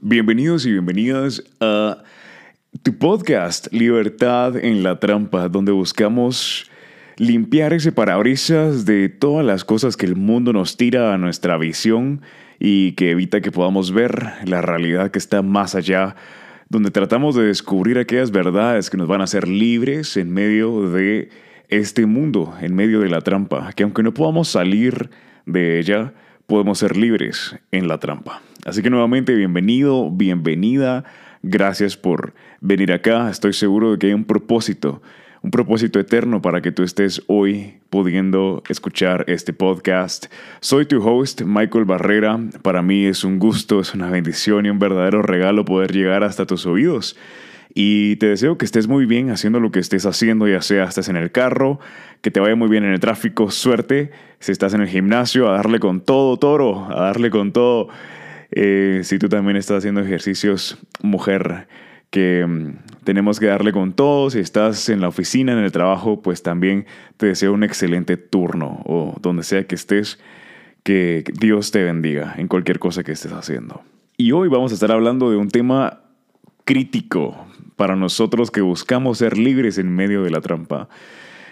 [0.00, 2.04] Bienvenidos y bienvenidas a
[2.84, 6.70] tu podcast Libertad en la Trampa, donde buscamos
[7.16, 12.22] limpiar ese parabrisas de todas las cosas que el mundo nos tira a nuestra visión
[12.60, 16.14] y que evita que podamos ver la realidad que está más allá,
[16.68, 21.30] donde tratamos de descubrir aquellas verdades que nos van a hacer libres en medio de
[21.70, 25.10] este mundo, en medio de la trampa, que aunque no podamos salir
[25.44, 26.14] de ella,
[26.48, 28.40] podemos ser libres en la trampa.
[28.64, 31.04] Así que nuevamente bienvenido, bienvenida,
[31.42, 32.32] gracias por
[32.62, 35.02] venir acá, estoy seguro de que hay un propósito
[35.42, 40.26] un propósito eterno para que tú estés hoy pudiendo escuchar este podcast.
[40.60, 42.40] Soy tu host, Michael Barrera.
[42.62, 46.44] Para mí es un gusto, es una bendición y un verdadero regalo poder llegar hasta
[46.44, 47.16] tus oídos.
[47.80, 51.08] Y te deseo que estés muy bien haciendo lo que estés haciendo, ya sea estás
[51.08, 51.78] en el carro,
[52.22, 54.10] que te vaya muy bien en el tráfico, suerte.
[54.40, 57.86] Si estás en el gimnasio, a darle con todo, toro, a darle con todo.
[58.50, 61.68] Eh, si tú también estás haciendo ejercicios, mujer,
[62.10, 64.28] que mm, tenemos que darle con todo.
[64.30, 66.84] Si estás en la oficina, en el trabajo, pues también
[67.16, 70.18] te deseo un excelente turno o donde sea que estés,
[70.82, 73.82] que Dios te bendiga en cualquier cosa que estés haciendo.
[74.16, 76.00] Y hoy vamos a estar hablando de un tema
[76.64, 77.47] crítico
[77.78, 80.88] para nosotros que buscamos ser libres en medio de la trampa,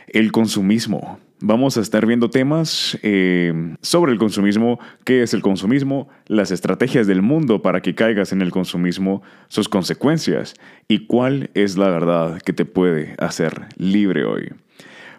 [0.09, 1.21] el consumismo.
[1.41, 7.07] Vamos a estar viendo temas eh, sobre el consumismo, qué es el consumismo, las estrategias
[7.07, 10.55] del mundo para que caigas en el consumismo, sus consecuencias
[10.89, 14.53] y cuál es la verdad que te puede hacer libre hoy.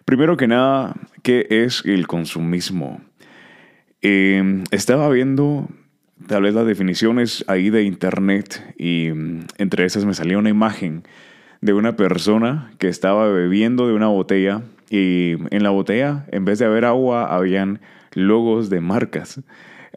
[0.04, 3.00] Primero que nada, ¿qué es el consumismo?
[4.02, 5.70] Eh, estaba viendo
[6.26, 11.04] tal vez las definiciones ahí de internet y mm, entre esas me salió una imagen
[11.62, 16.60] de una persona que estaba bebiendo de una botella y en la botella, en vez
[16.60, 17.82] de haber agua, habían
[18.14, 19.42] logos de marcas.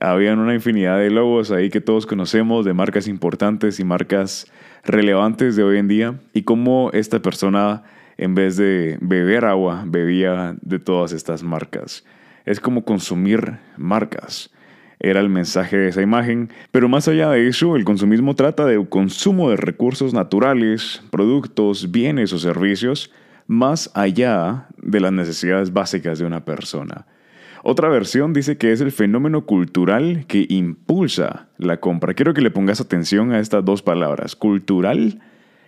[0.00, 4.50] Habían una infinidad de logos ahí que todos conocemos, de marcas importantes y marcas
[4.82, 6.14] relevantes de hoy en día.
[6.32, 7.84] Y cómo esta persona,
[8.16, 12.04] en vez de beber agua, bebía de todas estas marcas.
[12.46, 14.50] Es como consumir marcas
[15.00, 16.50] era el mensaje de esa imagen.
[16.70, 22.32] Pero más allá de eso, el consumismo trata de consumo de recursos naturales, productos, bienes
[22.32, 23.10] o servicios
[23.46, 27.06] más allá de las necesidades básicas de una persona.
[27.62, 32.14] Otra versión dice que es el fenómeno cultural que impulsa la compra.
[32.14, 35.20] Quiero que le pongas atención a estas dos palabras, cultural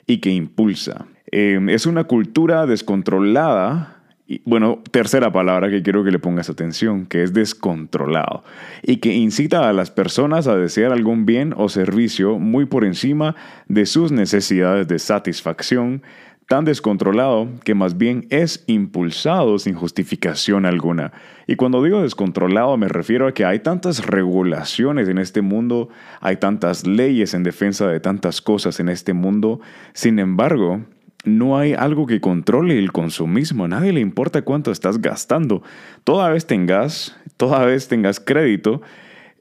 [0.06, 1.06] y que impulsa.
[1.26, 4.01] Em, es una cultura descontrolada
[4.44, 8.44] bueno, tercera palabra que quiero que le pongas atención, que es descontrolado,
[8.82, 13.34] y que incita a las personas a desear algún bien o servicio muy por encima
[13.68, 16.02] de sus necesidades de satisfacción,
[16.48, 21.12] tan descontrolado que más bien es impulsado sin justificación alguna.
[21.46, 25.88] Y cuando digo descontrolado me refiero a que hay tantas regulaciones en este mundo,
[26.20, 29.60] hay tantas leyes en defensa de tantas cosas en este mundo,
[29.94, 30.80] sin embargo,
[31.24, 35.62] no hay algo que controle el consumismo, a nadie le importa cuánto estás gastando.
[36.04, 38.82] Toda vez tengas, toda vez tengas crédito,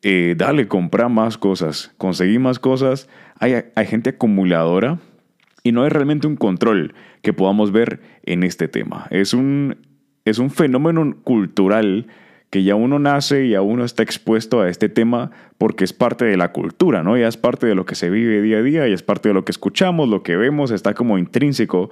[0.04, 3.10] eh, dale, compra más cosas, conseguí más cosas.
[3.40, 5.00] Hay, hay gente acumuladora
[5.64, 9.08] y no hay realmente un control que podamos ver en este tema.
[9.10, 9.78] Es un,
[10.26, 12.08] es un fenómeno cultural
[12.52, 16.26] que ya uno nace y ya uno está expuesto a este tema porque es parte
[16.26, 17.18] de la cultura, ¿no?
[17.18, 19.34] Ya es parte de lo que se vive día a día, y es parte de
[19.34, 21.90] lo que escuchamos, lo que vemos, está como intrínseco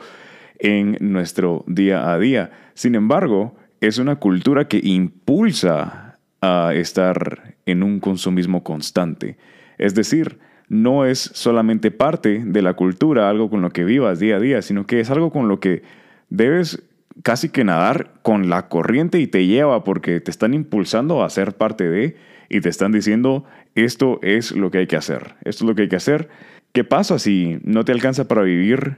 [0.60, 2.52] en nuestro día a día.
[2.74, 9.38] Sin embargo, es una cultura que impulsa a estar en un consumismo constante.
[9.78, 14.36] Es decir, no es solamente parte de la cultura, algo con lo que vivas día
[14.36, 15.84] a día, sino que es algo con lo que
[16.30, 16.84] debes
[17.24, 21.58] casi que nadar con la corriente y te lleva porque te están impulsando a ser
[21.58, 22.18] parte de
[22.50, 25.84] y te están diciendo esto es lo que hay que hacer, esto es lo que
[25.84, 26.30] hay que hacer.
[26.72, 28.98] ¿Qué pasa si no te alcanza para vivir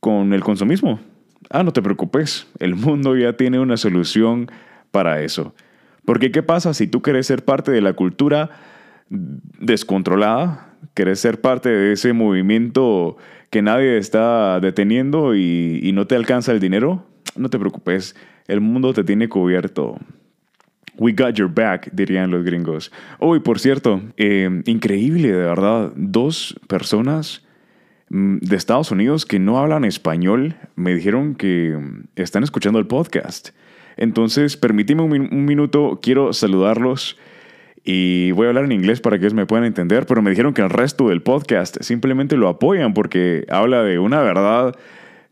[0.00, 1.00] con el consumismo?
[1.48, 4.50] Ah, no te preocupes, el mundo ya tiene una solución
[4.90, 5.54] para eso.
[6.04, 8.50] Porque ¿qué pasa si tú quieres ser parte de la cultura
[9.08, 13.16] descontrolada, querés ser parte de ese movimiento
[13.50, 17.04] que nadie está deteniendo y, no te alcanza el dinero,
[17.36, 18.16] no te preocupes,
[18.46, 19.98] el mundo te tiene cubierto.
[20.96, 22.92] We got your back, dirían los gringos.
[23.18, 27.42] Oh, y por cierto, eh, increíble, de verdad, dos personas
[28.10, 31.78] mm, de Estados Unidos que no hablan español me dijeron que
[32.16, 33.50] están escuchando el podcast.
[33.96, 37.16] Entonces, permíteme un minuto, quiero saludarlos.
[37.82, 40.52] Y voy a hablar en inglés para que ellos me puedan entender, pero me dijeron
[40.52, 44.76] que el resto del podcast simplemente lo apoyan porque habla de una verdad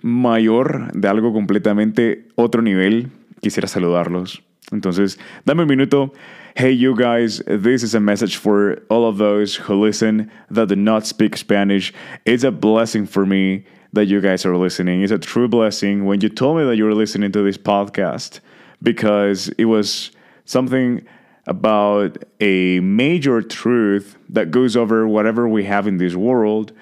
[0.02, 3.10] mayor, de algo completamente otro nivel.
[3.40, 4.42] Quisiera saludarlos.
[4.72, 6.12] Entonces, dame un minuto.
[6.54, 10.76] Hey, you guys, this is a message for all of those who listen that do
[10.76, 11.92] not speak Spanish.
[12.24, 15.02] It's a blessing for me that you guys are listening.
[15.02, 18.40] It's a true blessing when you told me that you were listening to this podcast
[18.82, 20.10] because it was
[20.44, 21.06] something
[21.46, 26.72] about a major truth that goes over whatever we have in this world.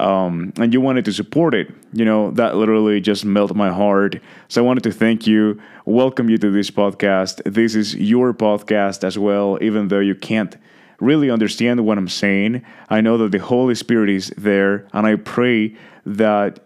[0.00, 1.68] Um, and you wanted to support it.
[1.92, 4.20] You know, that literally just melted my heart.
[4.48, 7.42] So I wanted to thank you, welcome you to this podcast.
[7.44, 10.56] This is your podcast as well, even though you can't
[11.00, 12.62] really understand what I'm saying.
[12.88, 15.76] I know that the Holy Spirit is there, and I pray
[16.06, 16.60] that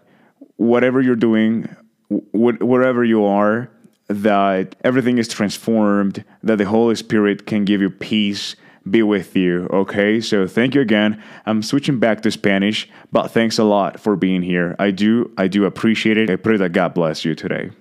[0.57, 1.63] whatever you're doing,
[2.09, 3.69] wh- wherever you are,
[4.07, 8.55] that everything is transformed, that the Holy Spirit can give you peace,
[8.89, 9.67] be with you.
[9.71, 11.21] Okay, so thank you again.
[11.45, 14.75] I'm switching back to Spanish, but thanks a lot for being here.
[14.79, 16.29] I do, I do appreciate it.
[16.29, 17.71] I pray that God bless you today.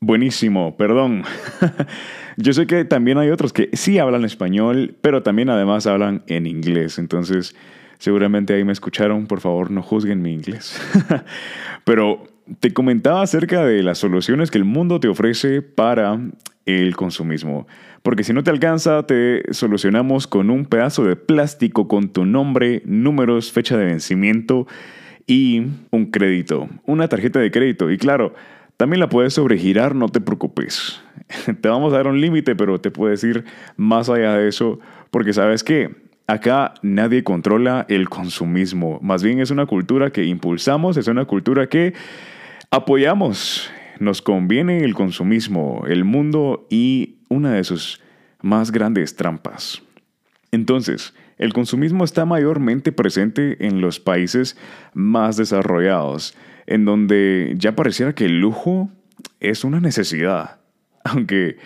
[0.00, 1.24] Buenísimo, perdón.
[2.36, 6.46] Yo sé que también hay otros que sí hablan español, pero también además hablan en
[6.46, 6.98] inglés.
[6.98, 7.54] Entonces,
[7.98, 9.26] seguramente ahí me escucharon.
[9.26, 10.78] Por favor, no juzguen mi inglés.
[11.84, 12.24] pero
[12.60, 16.20] te comentaba acerca de las soluciones que el mundo te ofrece para
[16.66, 17.66] el consumismo.
[18.04, 22.82] Porque si no te alcanza, te solucionamos con un pedazo de plástico con tu nombre,
[22.84, 24.66] números, fecha de vencimiento
[25.26, 27.90] y un crédito, una tarjeta de crédito.
[27.90, 28.34] Y claro,
[28.76, 31.02] también la puedes sobregirar, no te preocupes.
[31.62, 33.46] Te vamos a dar un límite, pero te puedes ir
[33.78, 34.80] más allá de eso,
[35.10, 35.88] porque sabes que
[36.26, 38.98] acá nadie controla el consumismo.
[39.00, 41.94] Más bien es una cultura que impulsamos, es una cultura que
[42.70, 43.70] apoyamos.
[44.00, 48.00] Nos conviene el consumismo, el mundo y una de sus
[48.42, 49.82] más grandes trampas.
[50.50, 54.56] Entonces, el consumismo está mayormente presente en los países
[54.92, 56.36] más desarrollados
[56.66, 58.90] en donde ya pareciera que el lujo
[59.40, 60.60] es una necesidad,
[61.04, 61.56] aunque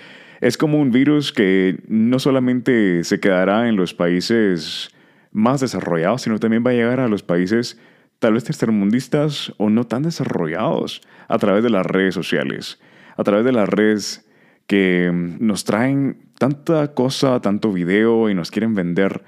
[0.41, 4.91] es como un virus que no solamente se quedará en los países
[5.33, 7.79] más desarrollados, sino también va a llegar a los países
[8.19, 12.81] tal vez tercermundistas o no tan desarrollados a través de las redes sociales,
[13.17, 14.27] a través de las redes
[14.67, 19.23] que nos traen tanta cosa, tanto video y nos quieren vender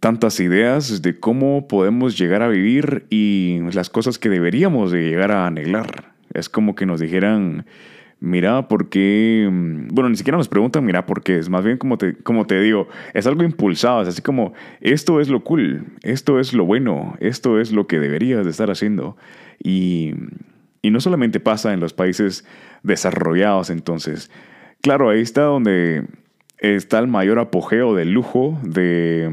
[0.00, 5.32] tantas ideas de cómo podemos llegar a vivir y las cosas que deberíamos de llegar
[5.32, 6.14] a anhelar.
[6.32, 7.66] Es como que nos dijeran,
[8.20, 9.48] mira, ¿por qué?
[9.50, 11.38] Bueno, ni siquiera nos preguntan, mira, ¿por qué?
[11.38, 15.20] Es más bien como te, como te digo, es algo impulsado, es así como, esto
[15.20, 19.16] es lo cool, esto es lo bueno, esto es lo que deberías de estar haciendo.
[19.62, 20.14] Y,
[20.82, 22.44] y no solamente pasa en los países
[22.82, 24.30] desarrollados, entonces,
[24.80, 26.04] claro, ahí está donde
[26.58, 29.30] está el mayor apogeo del lujo, de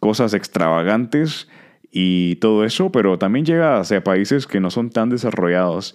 [0.00, 1.48] cosas extravagantes
[1.90, 5.94] y todo eso, pero también llega hacia países que no son tan desarrollados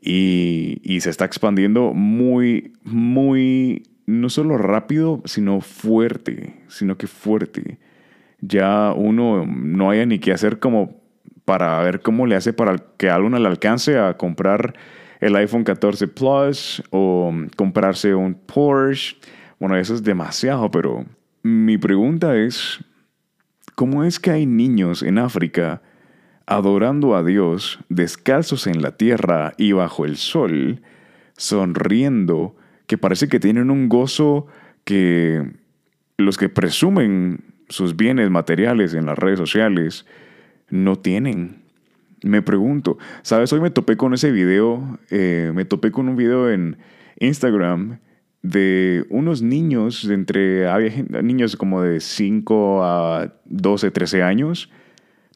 [0.00, 7.78] y, se está expandiendo muy, muy, no solo rápido, sino fuerte, sino que fuerte.
[8.40, 11.00] Ya uno no haya ni que hacer como
[11.44, 14.74] para ver cómo le hace para que a alguno le alcance a comprar
[15.20, 19.16] el iPhone 14 Plus o comprarse un Porsche.
[19.58, 21.04] Bueno, eso es demasiado, pero
[21.42, 22.78] mi pregunta es,
[23.78, 25.82] ¿Cómo es que hay niños en África
[26.48, 30.80] adorando a Dios descalzos en la tierra y bajo el sol,
[31.36, 32.56] sonriendo,
[32.86, 34.46] que parece que tienen un gozo
[34.84, 35.52] que
[36.16, 40.06] los que presumen sus bienes materiales en las redes sociales
[40.70, 41.64] no tienen?
[42.22, 43.52] Me pregunto, ¿sabes?
[43.52, 46.78] Hoy me topé con ese video, eh, me topé con un video en
[47.20, 47.98] Instagram
[48.40, 54.70] de unos niños, de entre, había niños como de 5 a 12, 13 años,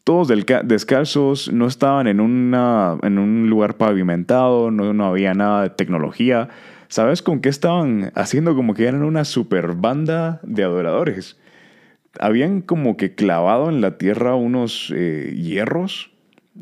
[0.04, 0.28] todos
[0.64, 6.48] descalzos, no estaban en, en un lugar pavimentado, no, no había nada de tecnología.
[6.88, 8.54] ¿Sabes con qué estaban haciendo?
[8.54, 11.38] Como que eran una super banda de adoradores.
[12.18, 16.10] Habían como que clavado en la tierra unos eh, hierros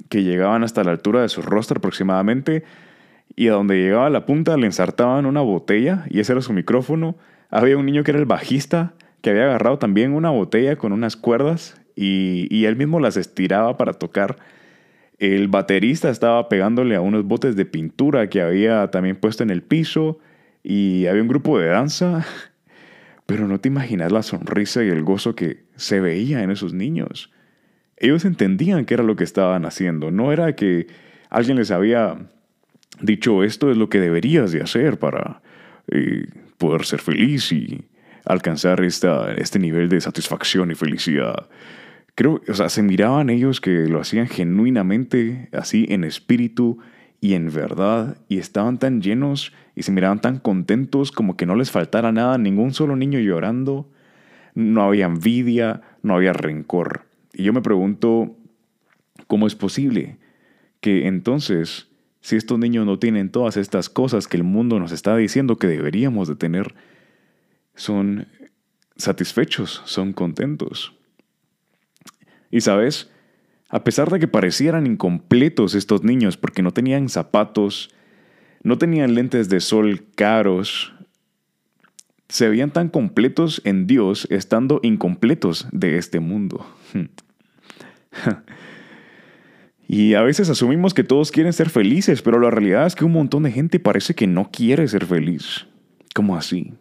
[0.09, 2.63] que llegaban hasta la altura de su rostro aproximadamente
[3.35, 7.17] y a donde llegaba la punta le ensartaban una botella y ese era su micrófono.
[7.49, 11.17] Había un niño que era el bajista que había agarrado también una botella con unas
[11.17, 14.39] cuerdas y, él mismo las estiraba para tocar.
[15.19, 19.63] El baterista estaba pegándole a unos botes de pintura que había también puesto en el
[19.63, 20.19] piso
[20.63, 22.25] y había un grupo de danza.
[23.27, 27.31] Pero no te imaginas la sonrisa y el gozo que se veía en esos niños.
[27.99, 30.11] Ellos entendían qué era lo que estaban haciendo.
[30.11, 30.87] No era que
[31.29, 32.17] alguien les había
[33.03, 35.43] dicho esto es lo que deberías de hacer para
[35.89, 36.27] eh,
[36.57, 37.85] poder ser feliz y
[38.25, 41.47] alcanzar esta, este nivel de satisfacción y felicidad.
[42.21, 46.77] Creo, o sea, se miraban ellos que lo hacían genuinamente, así en espíritu
[47.19, 51.55] y en verdad, y estaban tan llenos y se miraban tan contentos como que no
[51.57, 53.89] les faltara nada, ningún solo niño llorando,
[54.55, 57.07] no había envidia, no había rencor.
[57.33, 58.37] Y yo me pregunto,
[59.27, 60.19] ¿cómo es posible
[60.83, 61.89] que entonces,
[62.21, 65.69] si estos niños no tienen todas estas cosas que el mundo nos está diciendo que
[65.69, 66.75] deberíamos de tener,
[67.77, 68.29] son
[68.97, 71.00] satisfechos, son contentos?
[72.51, 73.11] Y sabes,
[73.69, 77.91] a pesar de que parecieran incompletos estos niños porque no tenían zapatos,
[78.63, 80.93] no tenían lentes de sol caros,
[82.29, 86.67] se veían tan completos en Dios estando incompletos de este mundo.
[89.89, 93.13] y a veces asumimos que todos quieren ser felices, pero la realidad es que un
[93.13, 95.67] montón de gente parece que no quiere ser feliz.
[96.15, 96.75] ¿Cómo así?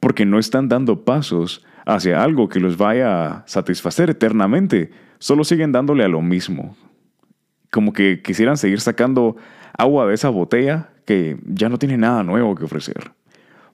[0.00, 5.72] Porque no están dando pasos hacia algo que los vaya a satisfacer eternamente solo siguen
[5.72, 6.76] dándole a lo mismo.
[7.70, 9.36] Como que quisieran seguir sacando
[9.76, 13.12] agua de esa botella que ya no tiene nada nuevo que ofrecer.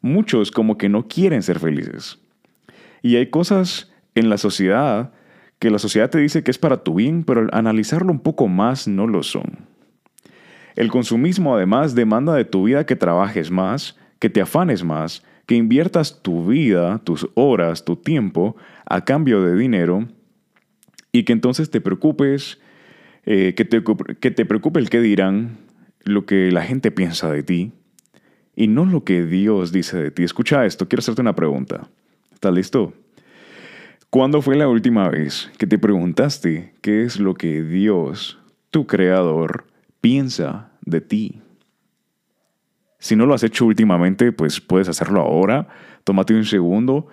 [0.00, 2.20] Muchos como que no quieren ser felices.
[3.02, 5.12] Y hay cosas en la sociedad
[5.58, 8.46] que la sociedad te dice que es para tu bien, pero al analizarlo un poco
[8.46, 9.66] más no lo son.
[10.76, 15.56] El consumismo además demanda de tu vida que trabajes más, que te afanes más, que
[15.56, 20.08] inviertas tu vida, tus horas, tu tiempo a cambio de dinero
[21.12, 22.58] y que entonces te preocupes,
[23.24, 23.82] eh, que, te,
[24.20, 25.58] que te preocupe el qué dirán,
[26.04, 27.72] lo que la gente piensa de ti
[28.56, 30.22] y no lo que Dios dice de ti.
[30.22, 31.88] Escucha esto, quiero hacerte una pregunta.
[32.32, 32.92] ¿Estás listo?
[34.10, 38.38] ¿Cuándo fue la última vez que te preguntaste qué es lo que Dios,
[38.70, 39.66] tu creador,
[40.00, 41.40] piensa de ti?
[43.04, 45.68] Si no lo has hecho últimamente, pues puedes hacerlo ahora.
[46.04, 47.08] Tómate un segundo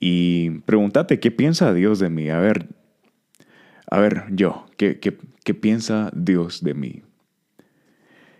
[0.00, 2.30] y pregúntate qué piensa Dios de mí.
[2.30, 2.66] A ver,
[3.88, 7.02] a ver, yo, ¿qué, qué, piensa Dios de mí?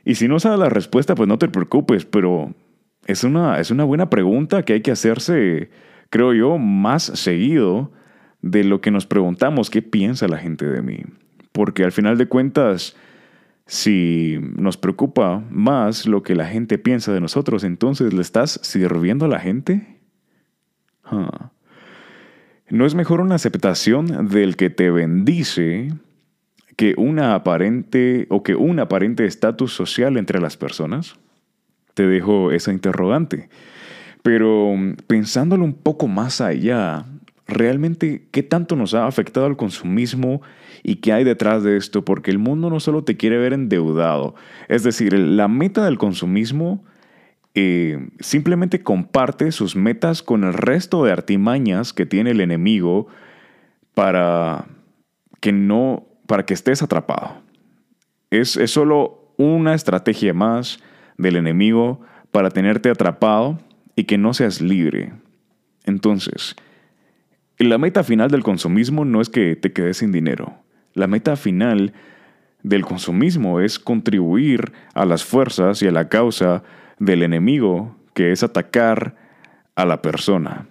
[0.04, 2.52] Y si no sabes la respuesta, pues no te preocupes, pero
[3.06, 5.70] es una, es una buena pregunta que hay que hacerse,
[6.10, 7.92] creo yo, más seguido
[8.42, 11.04] de lo que nos preguntamos, ¿qué piensa la gente de mí?
[11.52, 12.96] Porque al final de cuentas,
[13.66, 19.24] si nos preocupa más lo que la gente piensa de nosotros, entonces ¿le estás sirviendo
[19.24, 19.98] a la gente?
[22.68, 25.92] ¿No es mejor una aceptación del que te bendice
[26.76, 31.16] que una aparente o que un aparente estatus social entre las personas?
[31.94, 33.48] Te dejo esa interrogante.
[34.22, 34.74] Pero
[35.06, 37.04] pensándolo un poco más allá,
[37.46, 40.42] realmente qué tanto nos ha afectado el consumismo
[40.82, 44.34] y qué hay detrás de esto, porque el mundo no solo te quiere ver endeudado,
[44.68, 46.84] es decir, la meta del consumismo
[47.54, 53.06] eh, simplemente comparte sus metas con el resto de artimañas que tiene el enemigo
[53.94, 54.66] para
[55.40, 57.40] que no, para que estés atrapado.
[58.30, 60.80] Es, es solo una estrategia más
[61.16, 63.58] del enemigo para tenerte atrapado
[63.94, 65.14] y que no seas libre.
[65.84, 66.56] Entonces,
[67.58, 70.58] la meta final del consumismo no es que te quedes sin dinero.
[70.96, 71.92] La meta final
[72.62, 76.62] del consumismo es contribuir a las fuerzas y a la causa
[76.98, 79.14] del enemigo, que es atacar
[79.74, 80.66] a la persona.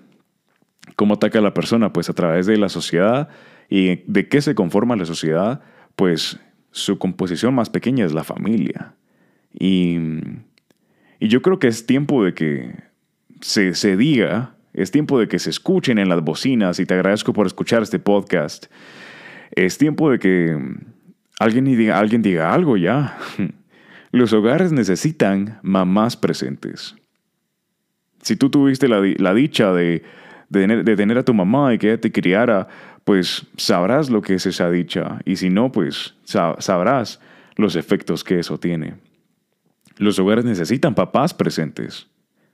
[0.95, 1.93] ¿Cómo ataca a la persona?
[1.93, 3.29] Pues a través de la sociedad.
[3.69, 5.61] ¿Y de qué se conforma la sociedad?
[5.95, 6.39] Pues
[6.71, 8.95] su composición más pequeña es la familia.
[9.53, 9.99] Y,
[11.19, 12.73] y yo creo que es tiempo de que
[13.41, 17.31] se, se diga, es tiempo de que se escuchen en las bocinas, y te agradezco
[17.31, 18.65] por escuchar este podcast.
[19.55, 20.57] Es tiempo de que
[21.39, 23.17] alguien diga, alguien diga algo ya.
[24.11, 26.95] Los hogares necesitan mamás presentes.
[28.21, 30.03] Si tú tuviste la, dicha de,
[30.51, 32.67] tener a tu mamá y que ella te criara,
[33.03, 35.19] pues sabrás lo que es esa dicha.
[35.25, 37.19] Y si no, pues sabrás
[37.55, 38.95] los efectos que eso tiene.
[39.97, 42.07] Los hogares necesitan papás presentes.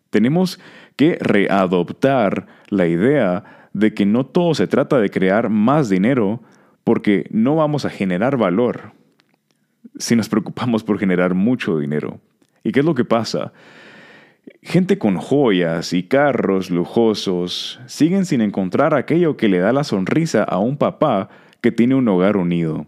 [0.10, 0.60] Tenemos
[0.96, 6.41] que readoptar la idea de que no todo se trata de crear más dinero
[6.84, 8.92] porque no vamos a generar valor
[9.98, 12.20] si nos preocupamos por generar mucho dinero.
[12.64, 13.54] ¿Y qué es lo que pasa?
[14.62, 20.44] Gente con joyas y carros lujosos siguen sin encontrar aquello que le da la sonrisa
[20.44, 21.30] a un papá
[21.62, 22.88] que tiene un hogar unido.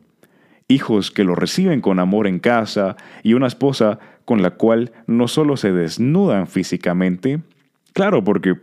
[0.68, 5.28] Hijos que lo reciben con amor en casa y una esposa con la cual no
[5.28, 7.42] solo se desnudan físicamente,
[7.94, 8.56] claro, porque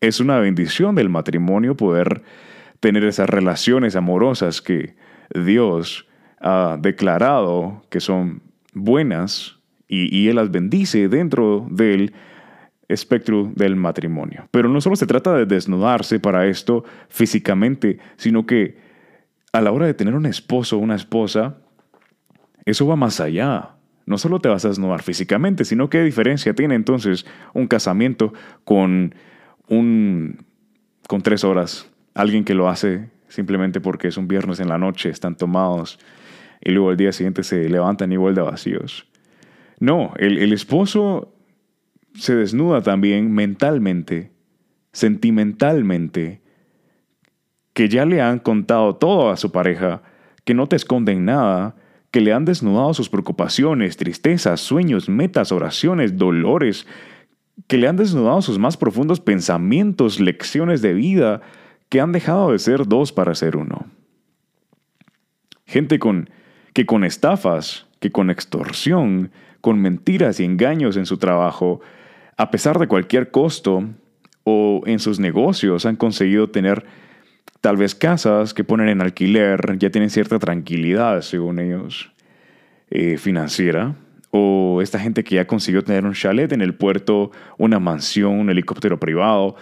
[0.00, 2.22] es una bendición del matrimonio poder
[2.80, 4.96] tener esas relaciones amorosas que
[5.34, 6.06] Dios
[6.40, 12.12] ha declarado que son buenas y, Él las bendice dentro del
[12.88, 14.48] espectro del matrimonio.
[14.50, 18.78] Pero no solo se trata de desnudarse para esto físicamente, sino que
[19.52, 21.58] a la hora de tener un esposo o una esposa,
[22.64, 23.76] eso va más allá.
[24.06, 28.32] no solo te vas a desnudar físicamente, sino qué diferencia tiene entonces un casamiento
[28.64, 29.14] con
[29.68, 30.44] un
[31.06, 31.89] con tres horas.
[32.14, 35.98] Alguien que lo hace simplemente porque es un viernes en la noche, están tomados
[36.60, 39.06] y luego al día siguiente se levantan igual de vacíos.
[39.78, 41.32] No, el, el esposo
[42.14, 44.32] se desnuda también mentalmente,
[44.92, 46.42] sentimentalmente,
[47.72, 50.02] que ya le han contado todo a su pareja,
[50.44, 51.76] que no te esconden nada,
[52.10, 56.86] que le han desnudado sus preocupaciones, tristezas, sueños, metas, oraciones, dolores,
[57.68, 61.42] que le han desnudado sus más profundos pensamientos, lecciones de vida,
[61.90, 63.86] que han dejado de ser dos para ser uno.
[65.66, 66.30] Gente con,
[66.72, 69.30] que con estafas, que con extorsión,
[69.60, 71.80] con mentiras y engaños en su trabajo,
[72.38, 73.84] a pesar de cualquier costo,
[74.44, 76.84] o en sus negocios han conseguido tener
[77.60, 82.10] tal vez casas que ponen en alquiler, ya tienen cierta tranquilidad, según ellos,
[82.90, 83.96] eh, financiera,
[84.30, 88.48] o esta gente que ya consiguió tener un chalet en el puerto, una mansión, un
[88.48, 89.56] helicóptero privado,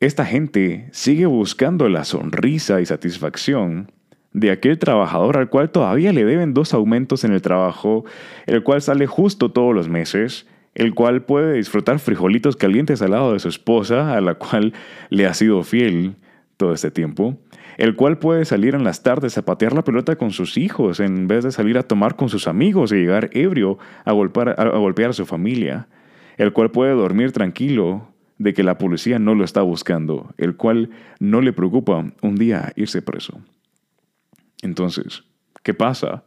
[0.00, 3.92] esta gente sigue buscando la sonrisa y satisfacción
[4.32, 8.06] de aquel trabajador al cual todavía le deben dos aumentos en el trabajo,
[8.46, 13.34] el cual sale justo todos los meses, el cual puede disfrutar frijolitos calientes al lado
[13.34, 14.72] de su esposa, a la cual
[15.10, 16.14] le ha sido fiel
[16.56, 17.38] todo este tiempo,
[17.76, 21.28] el cual puede salir en las tardes a patear la pelota con sus hijos en
[21.28, 25.26] vez de salir a tomar con sus amigos y llegar ebrio a golpear a, su
[25.26, 25.88] familia,
[26.38, 28.09] el cual puede dormir tranquilo
[28.40, 32.72] de que la policía no lo está buscando, el cual no le preocupa un día
[32.74, 33.38] irse preso.
[34.62, 35.24] Entonces,
[35.62, 36.24] ¿qué pasa?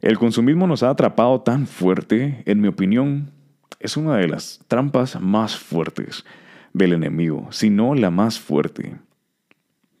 [0.00, 3.30] El consumismo nos ha atrapado tan fuerte, en mi opinión,
[3.78, 6.24] es una de las trampas más fuertes
[6.72, 8.96] del enemigo, si no la más fuerte.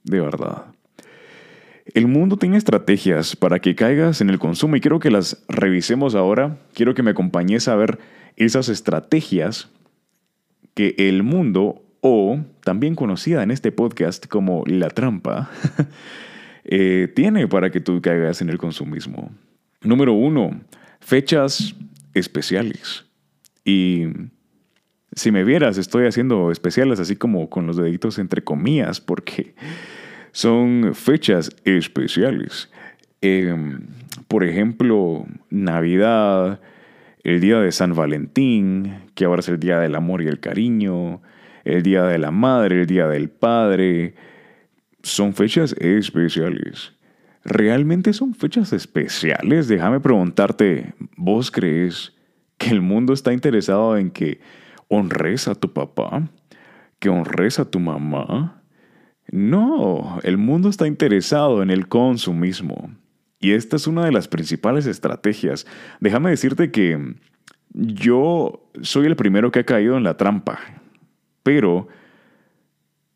[0.04, 0.64] De verdad.
[1.92, 6.14] El mundo tiene estrategias para que caigas en el consumo y quiero que las revisemos
[6.14, 6.56] ahora.
[6.72, 7.98] Quiero que me acompañes a ver
[8.36, 9.68] esas estrategias
[10.78, 15.50] que el mundo, o también conocida en este podcast como la trampa,
[16.64, 19.32] eh, tiene para que tú caigas en el consumismo.
[19.82, 20.60] Número uno,
[21.00, 21.74] fechas
[22.14, 23.06] especiales.
[23.64, 24.04] Y
[25.16, 29.56] si me vieras, estoy haciendo especiales así como con los deditos entre comillas, porque
[30.30, 32.70] son fechas especiales.
[33.20, 33.80] Em,
[34.28, 36.60] por ejemplo, Navidad,
[37.28, 41.20] el día de San Valentín, que ahora es el día del amor y el cariño,
[41.64, 44.14] el día de la madre, el día del padre,
[45.02, 46.94] son fechas especiales.
[47.44, 49.68] ¿Realmente son fechas especiales?
[49.68, 52.14] Déjame preguntarte, ¿vos crees
[52.56, 54.40] que el mundo está interesado en que
[54.88, 56.28] honres a tu papá,
[56.98, 58.62] que honres a tu mamá.
[59.30, 62.90] No, el mundo está interesado en el consumismo.
[63.40, 65.66] Y esta es una de las principales estrategias.
[66.00, 67.14] Déjame decirte que
[67.72, 70.58] yo soy el primero que ha caído en la trampa,
[71.42, 71.88] pero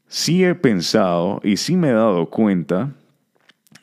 [0.06, 2.92] sí he pensado y sí me he dado cuenta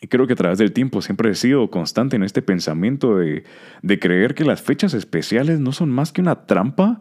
[0.01, 3.43] y creo que a través del tiempo siempre he sido constante en este pensamiento de,
[3.99, 6.99] creer que las fechas especiales no son más que una trampa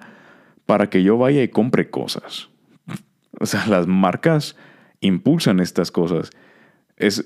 [0.66, 2.48] para que yo vaya y compre cosas.
[3.40, 4.56] O sea, las marcas
[5.00, 6.30] impulsan estas cosas.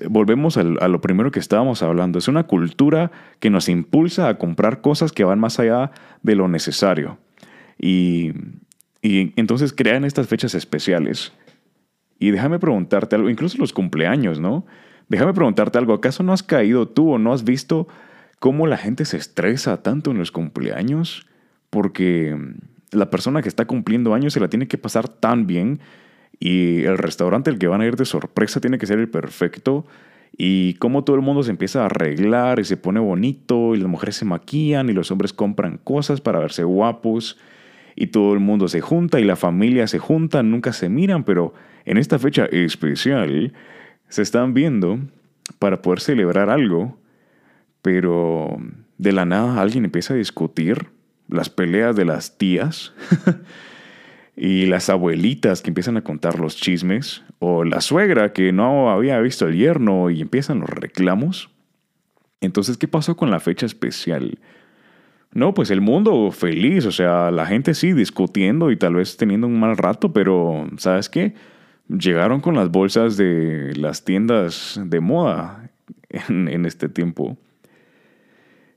[0.09, 2.19] Volvemos a lo primero que estábamos hablando.
[2.19, 6.47] Es una cultura que nos impulsa a comprar cosas que van más allá de lo
[6.47, 7.17] necesario.
[7.79, 8.33] Y,
[9.01, 11.33] y entonces crean estas fechas especiales.
[12.19, 14.65] Y déjame preguntarte algo, incluso los cumpleaños, ¿no?
[15.09, 17.87] Déjame preguntarte algo, ¿acaso no has caído tú o no has visto
[18.39, 21.27] cómo la gente se estresa tanto en los cumpleaños?
[21.69, 22.37] Porque
[22.91, 25.79] la persona que está cumpliendo años se la tiene que pasar tan bien
[26.39, 29.85] y el restaurante al que van a ir de sorpresa tiene que ser el perfecto.
[30.35, 33.87] Y cómo todo el mundo se empieza a arreglar y se pone bonito y las
[33.87, 37.37] mujeres se maquillan y los hombres compran cosas para verse guapos
[37.95, 41.53] y todo el mundo se junta y la familia se junta, nunca se miran, pero
[41.85, 43.53] en esta fecha especial
[44.09, 44.99] se están viendo
[45.59, 46.97] para poder celebrar algo,
[47.81, 48.57] pero
[48.97, 50.87] de la nada alguien empieza a discutir
[51.27, 52.93] las peleas de las tías
[54.35, 59.19] y las abuelitas que empiezan a contar los chismes, o la suegra que no había
[59.19, 61.49] visto al yerno y empiezan los reclamos.
[62.41, 64.39] Entonces, ¿qué pasó con la fecha especial?
[65.33, 69.47] No, pues el mundo feliz, o sea, la gente sí discutiendo y tal vez teniendo
[69.47, 71.33] un mal rato, pero ¿sabes qué?
[71.87, 75.69] llegaron con las bolsas de las tiendas de moda
[76.09, 77.37] en, este tiempo.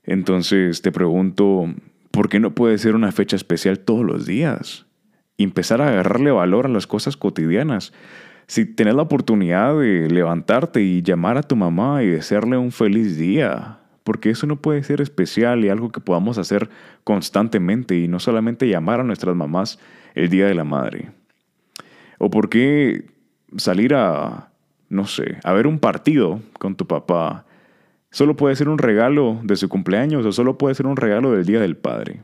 [0.04, 1.66] Entonces te pregunto,
[2.10, 4.86] ¿por qué no puede ser una fecha especial todos los días?
[5.44, 7.92] Empezar a agarrarle valor a las cosas cotidianas.
[8.46, 13.18] Si tenés la oportunidad de levantarte y llamar a tu mamá y desearle un feliz
[13.18, 16.70] día, porque eso no puede ser especial y algo que podamos hacer
[17.02, 19.80] constantemente y no solamente llamar a nuestras mamás
[20.14, 21.10] el Día de la Madre.
[22.18, 23.06] ¿O por qué
[23.56, 24.50] salir a,
[24.88, 27.46] no sé, a ver un partido con tu papá
[28.10, 31.44] solo puede ser un regalo de su cumpleaños o solo puede ser un regalo del
[31.44, 32.22] Día del Padre?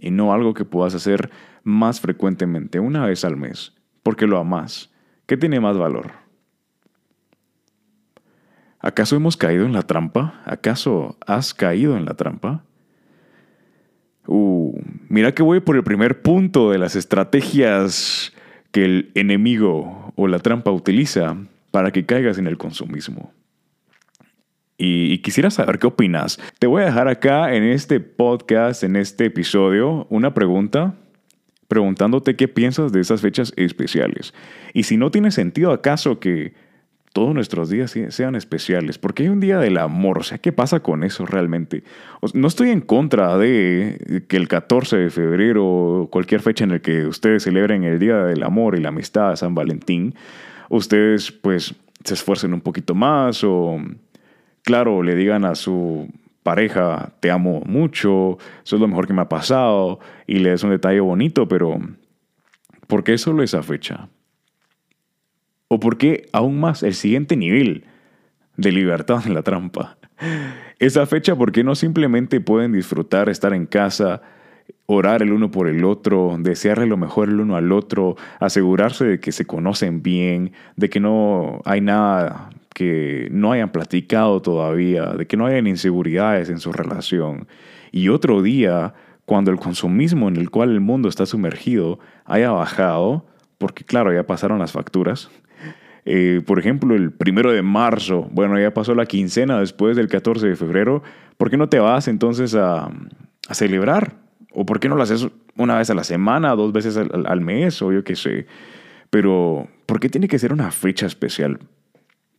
[0.00, 1.30] Y no algo que puedas hacer
[1.62, 4.90] más frecuentemente, una vez al mes, porque lo amas.
[5.26, 6.12] ¿Qué tiene más valor?
[8.80, 10.40] ¿Acaso hemos caído en la trampa?
[10.46, 12.64] ¿Acaso has caído en la trampa?
[14.26, 18.32] Uh, mira que voy por el primer punto de las estrategias
[18.72, 21.36] que el enemigo o la trampa utiliza
[21.70, 23.32] para que caigas en el consumismo.
[24.82, 26.40] Y, quisiera saber qué opinas.
[26.58, 30.94] Te voy a dejar acá en este podcast, en este episodio, una pregunta
[31.68, 34.32] preguntándote qué piensas de esas fechas especiales.
[34.72, 36.54] Y si no tiene sentido acaso que
[37.12, 40.80] todos nuestros días sean especiales, porque hay un día del amor, o sea, ¿qué pasa
[40.80, 41.84] con eso realmente?
[42.32, 46.78] No estoy en contra de que el 14 de febrero o cualquier fecha en la
[46.78, 50.14] que ustedes celebren el Día del Amor y la Amistad, San Valentín,
[50.70, 53.78] ustedes pues se esfuercen un poquito más o,
[54.62, 56.08] claro, le digan a su
[56.42, 60.62] pareja, te amo mucho, eso es lo mejor que me ha pasado y le des
[60.62, 61.78] un detalle bonito, pero
[62.86, 64.08] ¿por qué solo esa fecha?
[65.68, 67.84] ¿O por qué aún más el siguiente nivel
[68.56, 69.98] de libertad en la trampa?
[70.78, 74.22] Esa fecha, ¿por qué no simplemente pueden disfrutar, estar en casa,
[74.86, 79.20] orar el uno por el otro, desearle lo mejor el uno al otro, asegurarse de
[79.20, 85.26] que se conocen bien, de que no hay nada que no hayan platicado todavía, de
[85.26, 87.48] que no hayan inseguridades en su relación.
[87.92, 93.26] Y otro día, cuando el consumismo en el cual el mundo está sumergido haya bajado,
[93.58, 95.30] porque claro, ya pasaron las facturas,
[96.04, 100.48] eh, por ejemplo, el primero de marzo, bueno, ya pasó la quincena después del 14
[100.48, 101.02] de febrero,
[101.36, 102.90] ¿por qué no te vas entonces a,
[103.50, 104.16] celebrar?
[104.52, 107.82] ¿O por qué no lo haces una vez a la semana, dos veces al, mes,
[107.82, 108.46] o yo qué sé?
[109.10, 111.58] Pero, ¿por qué tiene que ser una fecha especial?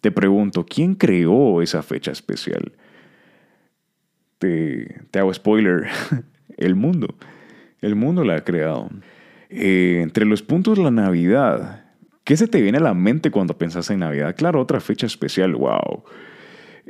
[0.02, 2.74] Te pregunto, ¿quién creó esa fecha especial?
[4.40, 5.88] Te, te hago spoiler,
[6.58, 7.16] el mundo.
[7.82, 8.90] El mundo la ha creado.
[9.50, 11.82] Eh, entre los puntos la Navidad
[12.24, 14.36] ¿Qué se te viene a la mente cuando pensás en Navidad?
[14.36, 16.04] Claro, otra fecha especial, wow.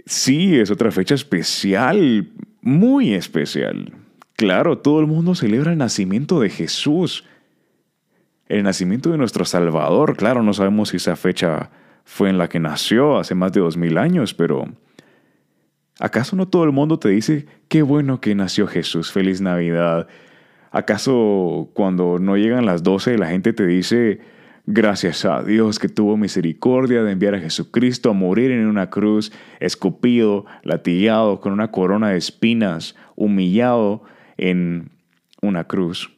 [0.05, 2.29] Sí, es otra fecha especial,
[2.61, 3.93] muy especial.
[4.35, 7.23] Claro, todo el mundo celebra el nacimiento de Jesús,
[8.49, 10.17] el nacimiento de nuestro Salvador.
[10.17, 11.69] Claro, no sabemos si esa fecha
[12.03, 14.65] fue en la que nació hace más de dos mil años, pero
[15.99, 20.07] ¿acaso no todo el mundo te dice, qué bueno que nació Jesús, feliz Navidad?
[20.71, 24.21] ¿Acaso cuando no llegan las doce la gente te dice,
[24.67, 29.31] Gracias a Dios que tuvo misericordia de enviar a Jesucristo a morir en una cruz,
[29.59, 34.03] escupido, latigado, con una corona de espinas, humillado
[34.37, 34.91] en
[35.41, 36.11] una cruz,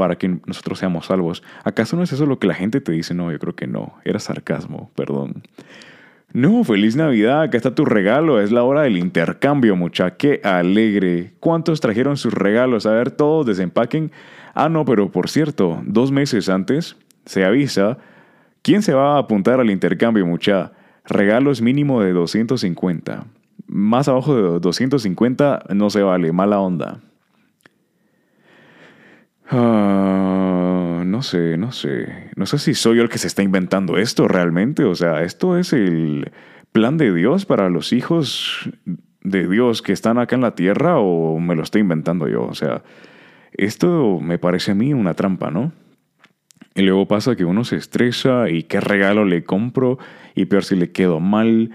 [0.00, 1.42] para que nosotros seamos salvos.
[1.62, 3.12] ¿Acaso no es eso lo que la gente te dice?
[3.12, 3.92] No, yo creo que no.
[4.02, 5.42] Era sarcasmo, perdón.
[6.32, 11.34] No, feliz Navidad, acá está tu regalo, es la hora del intercambio, mucha, qué alegre.
[11.38, 12.86] ¿Cuántos trajeron sus regalos?
[12.86, 14.10] A ver, todos desempaquen.
[14.54, 17.98] Ah, no, pero por cierto, dos meses antes se avisa
[18.62, 20.72] quién se va a apuntar al intercambio, mucha.
[21.04, 23.26] Regalos mínimo de 250.
[23.66, 27.00] Más abajo de 250 no se vale, mala onda.
[29.52, 32.30] Ah, no sé, no sé.
[32.36, 34.84] No sé si soy yo el que se está inventando esto realmente.
[34.84, 36.30] O sea, esto es el
[36.72, 38.70] plan de Dios para los hijos
[39.22, 42.44] de Dios que están acá en la tierra o me lo estoy inventando yo.
[42.44, 42.82] O sea,
[43.52, 45.72] esto me parece a mí una trampa, ¿no?
[46.76, 49.98] Y luego pasa que uno se estresa y qué regalo le compro
[50.36, 51.72] y peor si le quedo mal.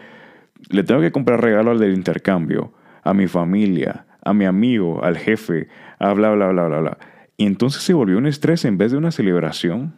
[0.70, 5.18] Le tengo que comprar regalo al del intercambio, a mi familia, a mi amigo, al
[5.18, 5.68] jefe,
[6.00, 6.98] a bla, bla, bla, bla, bla.
[7.38, 9.96] Y entonces se volvió un estrés en vez de una celebración.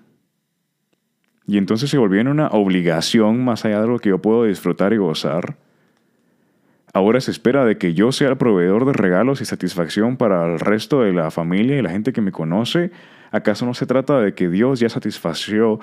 [1.46, 4.94] Y entonces se volvió en una obligación más allá de lo que yo puedo disfrutar
[4.94, 5.58] y gozar.
[6.94, 10.60] Ahora se espera de que yo sea el proveedor de regalos y satisfacción para el
[10.60, 12.92] resto de la familia y la gente que me conoce.
[13.32, 15.80] ¿Acaso no se trata de que Dios ya satisfació,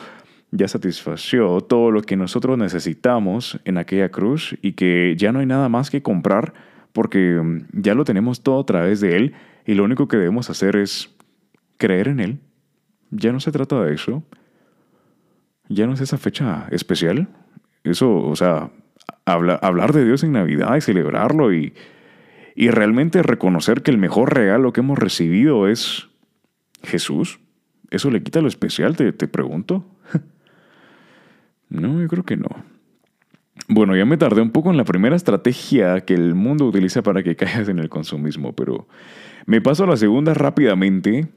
[0.51, 5.47] ya satisfació todo lo que nosotros necesitamos en aquella cruz y que ya no hay
[5.47, 6.53] nada más que comprar
[6.93, 7.41] porque
[7.73, 9.35] ya lo tenemos todo a través de Él
[9.67, 11.14] y lo único que debemos hacer es
[11.77, 12.41] creer en Él?
[13.11, 14.23] Ya no se trata de eso.
[15.69, 17.29] Ya no es esa fecha especial.
[17.85, 18.71] Eso, o sea,
[19.25, 21.75] hablar de Dios en Navidad y celebrarlo y,
[22.55, 26.09] y realmente reconocer que el mejor regalo que hemos recibido es
[26.83, 27.41] Jesús.
[27.91, 28.97] ¿Eso le quita lo especial?
[28.97, 29.85] Te, te pregunto.
[31.69, 32.49] no, yo creo que no.
[33.69, 37.23] Bueno, ya me tardé un poco en la primera estrategia que el mundo utiliza para
[37.23, 38.89] que caigas en el consumismo, pero
[39.47, 41.29] me paso a la segunda rápidamente.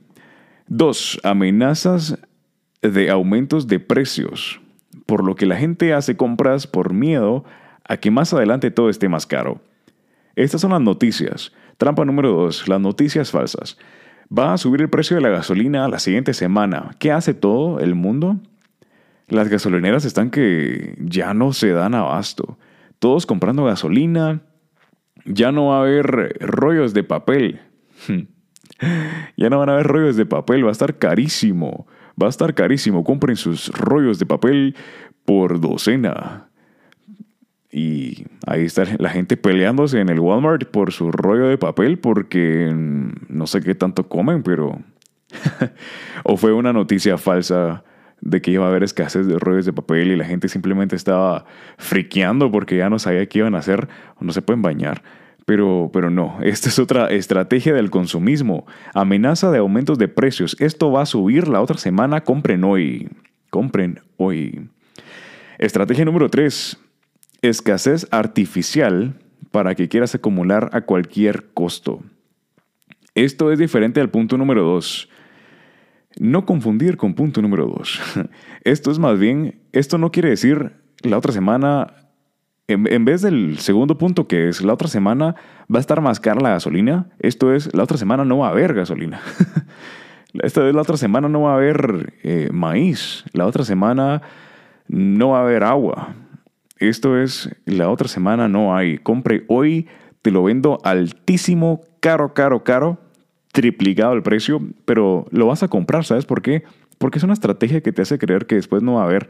[0.67, 2.17] Dos, amenazas
[2.81, 4.59] de aumentos de precios,
[5.05, 7.45] por lo que la gente hace compras por miedo
[7.85, 9.61] a que más adelante todo esté más caro.
[10.35, 11.53] Estas son las noticias.
[11.77, 13.77] Trampa número dos, las noticias falsas.
[14.35, 16.91] Va a subir el precio de la gasolina la siguiente semana.
[16.99, 18.37] ¿Qué hace todo el mundo?
[19.29, 22.57] Las gasolineras están que ya no se dan abasto.
[22.99, 24.41] Todos comprando gasolina.
[25.25, 27.61] Ya no va a haber rollos de papel.
[29.37, 30.63] ya no van a haber rollos de papel.
[30.63, 31.87] Va a estar carísimo.
[32.21, 33.03] Va a estar carísimo.
[33.03, 34.75] Compren sus rollos de papel
[35.25, 36.47] por docena.
[37.71, 42.73] Y ahí está la gente peleándose en el Walmart por su rollo de papel porque
[42.73, 44.79] no sé qué tanto comen, pero...
[46.23, 47.83] o fue una noticia falsa
[48.21, 51.45] de que iba a haber escasez de rollos de papel y la gente simplemente estaba
[51.77, 55.03] friqueando porque ya no sabía qué iban a hacer o no se pueden bañar.
[55.47, 58.67] Pero, pero no, esta es otra estrategia del consumismo.
[58.93, 60.57] Amenaza de aumentos de precios.
[60.59, 62.21] Esto va a subir la otra semana.
[62.21, 63.07] Compren hoy.
[63.49, 64.69] Compren hoy.
[65.57, 66.77] Estrategia número 3.
[67.41, 69.15] Escasez artificial
[69.51, 72.01] para que quieras acumular a cualquier costo.
[73.15, 75.09] Esto es diferente al punto número 2
[76.19, 77.99] no confundir con punto número dos.
[78.63, 81.93] Esto es más bien, esto no quiere decir la otra semana,
[82.67, 85.35] en, vez del segundo punto que es la otra semana
[85.73, 88.51] va a estar más cara la gasolina, esto es la otra semana no va a
[88.51, 89.21] haber gasolina.
[90.33, 94.21] Esta vez la otra semana no va a haber eh, maíz, la otra semana
[94.87, 96.15] no va a haber agua.
[96.77, 98.97] Esto es, la otra semana no hay.
[98.99, 99.87] Compre hoy,
[100.21, 102.99] te lo vendo altísimo, caro, caro, caro
[103.57, 106.63] triplicado el precio, pero lo vas a comprar, ¿sabes por qué?
[106.99, 109.29] Porque es una estrategia que te hace creer que después no va a haber.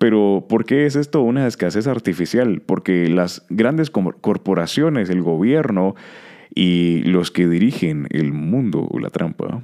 [0.00, 2.62] Pero ¿por qué es esto una escasez artificial?
[2.64, 5.94] Porque las grandes corporaciones, el gobierno
[6.54, 9.62] y los que dirigen el mundo o la trampa,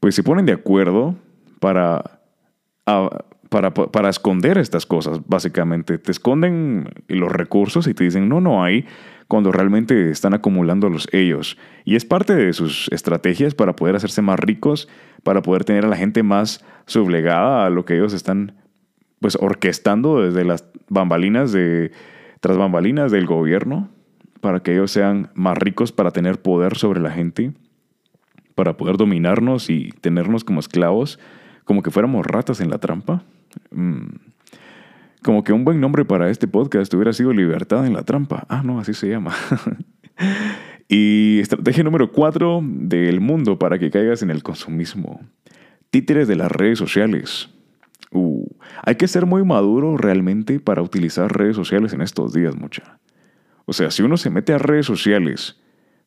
[0.00, 1.14] pues se ponen de acuerdo
[1.60, 2.18] para,
[3.48, 5.96] para, para esconder estas cosas, básicamente.
[5.96, 8.84] Te esconden los recursos y te dicen, no, no hay,
[9.28, 11.56] cuando realmente están acumulándolos ellos.
[11.84, 14.88] Y es parte de sus estrategias para poder hacerse más ricos,
[15.22, 18.56] para poder tener a la gente más sublegada a lo que ellos están
[19.22, 21.92] pues orquestando desde las bambalinas de
[22.40, 23.88] tras bambalinas del gobierno
[24.40, 27.52] para que ellos sean más ricos para tener poder sobre la gente,
[28.56, 31.20] para poder dominarnos y tenernos como esclavos,
[31.64, 33.22] como que fuéramos ratas en la trampa.
[33.70, 34.08] Mm.
[35.22, 38.44] Como que un buen nombre para este podcast hubiera sido Libertad en la Trampa.
[38.48, 39.32] Ah, no, así se llama.
[40.88, 45.20] y estrategia número cuatro del mundo para que caigas en el consumismo.
[45.90, 47.48] Títeres de las redes sociales.
[48.12, 48.46] Uh,
[48.82, 52.98] hay que ser muy maduro realmente para utilizar redes sociales en estos días, mucha.
[53.64, 55.58] O sea, si uno se mete a redes sociales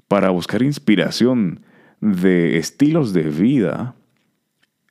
[0.08, 1.62] para buscar inspiración
[2.02, 3.96] de estilos de vida,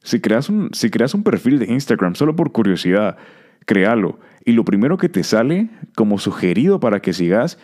[0.02, 3.16] si creas un, si creas un perfil de Instagram solo por curiosidad,
[3.64, 4.18] créalo.
[4.44, 7.58] Y lo primero que te sale como sugerido para que sigas,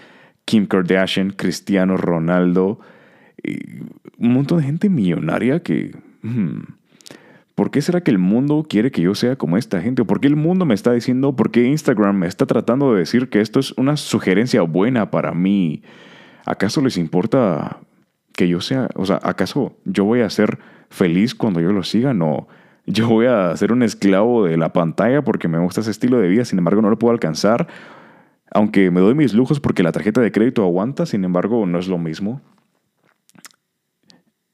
[0.44, 2.80] Kim Kardashian, Cristiano Ronaldo,
[4.18, 5.96] un montón de gente millonaria que...
[6.22, 6.79] Hmm,
[7.60, 10.02] ¿Por qué será que el mundo quiere que yo sea como esta gente?
[10.02, 13.28] ¿Por qué el mundo me está diciendo, por qué Instagram me está tratando de decir
[13.28, 15.82] que esto es una sugerencia buena para mí?
[16.46, 17.80] ¿Acaso les importa
[18.32, 22.14] que yo sea, o sea, acaso yo voy a ser feliz cuando yo lo siga?
[22.14, 22.48] No
[22.86, 26.28] yo voy a ser un esclavo de la pantalla porque me gusta ese estilo de
[26.28, 27.68] vida, sin embargo no lo puedo alcanzar,
[28.50, 31.88] aunque me doy mis lujos porque la tarjeta de crédito aguanta, sin embargo no es
[31.88, 32.40] lo mismo.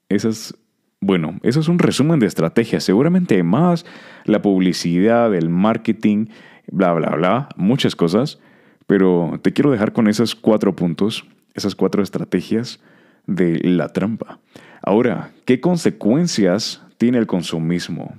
[0.08, 0.56] Eso es,
[1.00, 3.85] bueno, eso es un resumen de estrategia, seguramente más
[4.24, 6.26] la publicidad, el marketing,
[6.70, 8.40] bla, bla, bla, muchas cosas,
[8.87, 12.80] pero te quiero dejar con esos cuatro puntos, esas cuatro estrategias
[13.26, 14.40] de la trampa.
[14.82, 18.14] Ahora, ¿qué consecuencias tiene el consumismo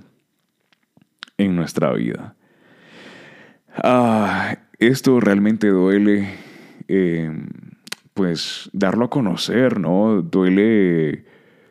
[1.37, 2.35] en nuestra vida.
[3.75, 6.29] Ah, esto realmente duele,
[6.87, 7.31] eh,
[8.13, 10.21] pues darlo a conocer, ¿no?
[10.21, 11.25] Duele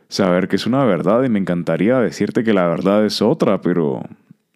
[0.09, 4.03] saber que es una verdad y me encantaría decirte que la verdad es otra, pero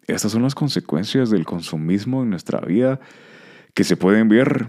[0.06, 3.00] estas son las consecuencias del consumismo en nuestra vida
[3.74, 4.66] que se pueden ver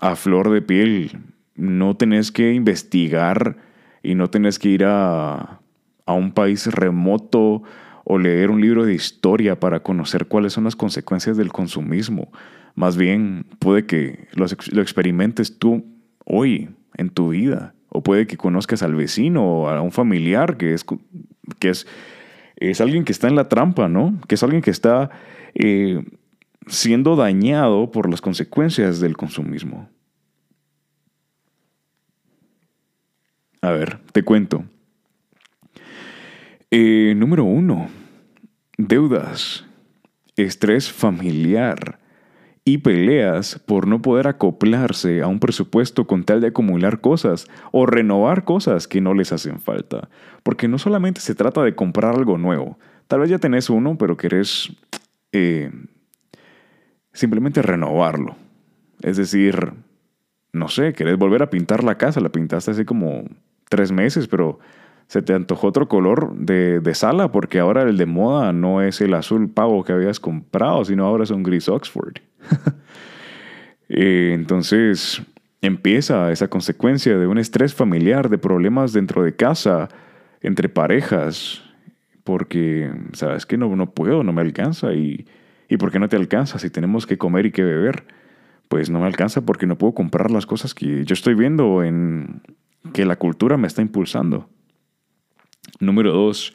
[0.00, 1.20] a flor de piel.
[1.54, 3.56] No tenés que investigar
[4.02, 5.62] y no tenés que ir a
[6.06, 7.62] a un país remoto
[8.04, 12.32] o leer un libro de historia para conocer cuáles son las consecuencias del consumismo.
[12.74, 15.84] Más bien, puede que lo, experimentes tú
[16.24, 17.74] hoy en tu vida.
[17.94, 20.84] O puede que conozcas al vecino o a un familiar que es,
[21.58, 21.86] que es,
[22.56, 24.18] es alguien que está en la trampa, ¿no?
[24.28, 25.10] Que es alguien que está
[25.54, 26.02] eh,
[26.66, 29.90] siendo dañado por las consecuencias del consumismo.
[33.60, 34.64] A ver, te cuento.
[36.70, 37.90] Eh, número uno,
[38.78, 39.66] deudas,
[40.36, 42.01] estrés familiar
[42.64, 47.86] y peleas por no poder acoplarse a un presupuesto con tal de acumular cosas o
[47.86, 50.08] renovar cosas que no les hacen falta.
[50.42, 54.16] Porque no solamente se trata de comprar algo nuevo, tal vez ya tenés uno, pero
[54.16, 54.72] querés
[55.32, 55.72] eh,
[57.12, 58.36] simplemente renovarlo.
[59.02, 59.72] Es decir,
[60.52, 63.24] no sé, querés volver a pintar la casa, la pintaste hace como
[63.68, 64.60] tres meses, pero
[65.08, 69.00] se te antojó otro color de, de, sala porque ahora el de moda no es
[69.00, 72.18] el azul pavo que habías comprado, sino ahora es un gris Oxford.
[73.94, 75.20] Eh, entonces
[75.60, 79.88] empieza esa consecuencia de un estrés familiar, de problemas dentro de casa,
[80.40, 81.62] entre parejas,
[82.24, 85.26] porque sabes que no, no puedo, no me alcanza y,
[85.68, 88.04] y ¿por qué no te alcanza si tenemos que comer y que beber?
[88.68, 92.40] Pues no me alcanza porque no puedo comprar las cosas que yo estoy viendo en
[92.92, 94.48] que la cultura me está impulsando.
[95.80, 96.54] Número dos,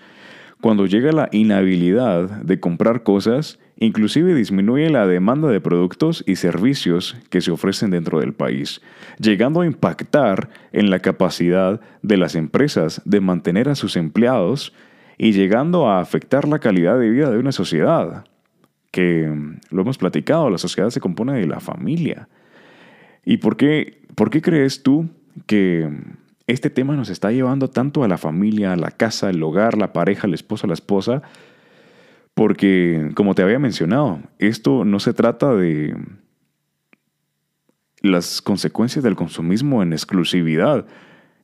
[0.62, 7.16] cuando llega la inhabilidad de comprar cosas, inclusive disminuye la demanda de productos y servicios
[7.30, 8.82] que se ofrecen dentro del país,
[9.20, 14.74] llegando a impactar en la capacidad de las empresas de mantener a sus empleados
[15.18, 18.26] y llegando a afectar la calidad de vida de una sociedad,
[18.92, 19.32] que
[19.70, 22.28] lo hemos platicado, la sociedad se compone de la familia.
[23.26, 25.10] ¿Y por qué, por qué crees tú
[25.46, 25.90] que
[26.48, 29.94] este tema nos está llevando tanto a la familia, a la casa, el hogar, la
[29.94, 31.22] pareja, el esposo, la esposa,
[32.38, 35.97] porque, como te había mencionado, esto no se trata de
[38.02, 40.86] las consecuencias del consumismo en exclusividad.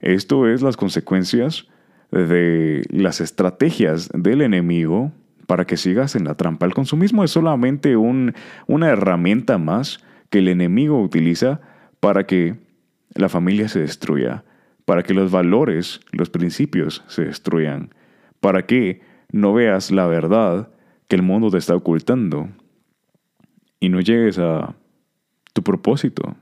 [0.02, 1.68] Esto es las consecuencias
[2.12, 5.12] de las estrategias del enemigo
[5.48, 6.68] para que sigas en la trampa.
[6.68, 8.36] El consumismo es solamente un,
[8.68, 9.98] una herramienta más
[10.30, 11.60] que el enemigo utiliza
[12.02, 12.58] para que
[13.16, 14.44] la familia se destruya,
[14.86, 17.96] para que los valores, los principios se destruyan,
[18.40, 19.02] para que
[19.32, 20.70] no veas la verdad
[21.14, 22.50] que el mundo te está ocultando
[23.80, 24.74] y no llegues a
[25.54, 26.36] tu propósito.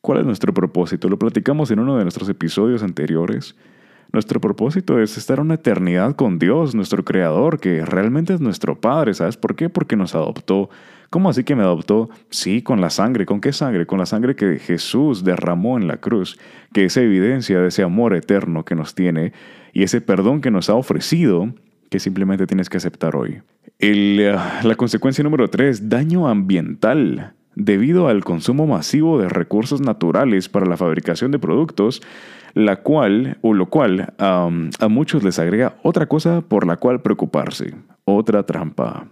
[0.00, 1.08] ¿Cuál es nuestro propósito?
[1.08, 3.54] Lo platicamos en uno de nuestros episodios anteriores.
[4.12, 9.14] Nuestro propósito es estar una eternidad con Dios, nuestro Creador, que realmente es nuestro Padre.
[9.14, 9.68] ¿Sabes por qué?
[9.68, 10.68] Porque nos adoptó.
[11.08, 12.10] ¿Cómo así que me adoptó?
[12.28, 13.24] Sí, con la sangre.
[13.24, 13.86] ¿Con qué sangre?
[13.86, 16.40] Con la sangre que Jesús derramó en la cruz,
[16.72, 19.32] que es evidencia de ese amor eterno que nos tiene
[19.72, 21.54] y ese perdón que nos ha ofrecido
[21.90, 23.42] que simplemente tienes que aceptar hoy.
[23.78, 27.34] Eh, la consecuencia número tres, daño ambiental.
[27.54, 32.02] Debido al consumo masivo de recursos naturales para la fabricación de productos,
[32.52, 37.74] la cual, o lo cual, a muchos les agrega otra cosa por la cual preocuparse,
[38.04, 39.08] otra trampa.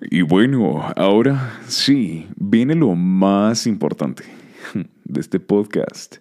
[0.00, 4.24] Y bueno, ahora sí, viene lo más importante
[5.04, 6.16] de este podcast.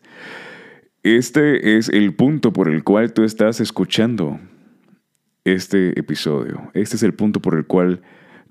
[1.02, 4.40] Este es el punto por el cual tú estás escuchando
[5.46, 6.72] este episodio.
[6.74, 8.02] Este es el punto por el cual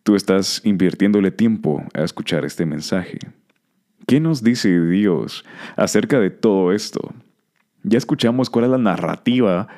[0.02, 3.18] tú estás invirtiéndole tiempo a escuchar este mensaje.
[4.06, 5.44] ¿Qué nos dice Dios
[5.76, 7.14] acerca de todo esto?
[7.82, 9.68] Ya escuchamos cuál es la narrativa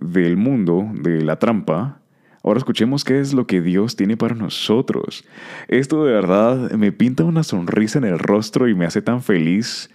[0.00, 2.00] del mundo, de la trampa.
[2.42, 5.24] Ahora escuchemos qué es lo que Dios tiene para nosotros.
[5.68, 9.90] Esto de verdad me pinta una sonrisa en el rostro y me hace tan feliz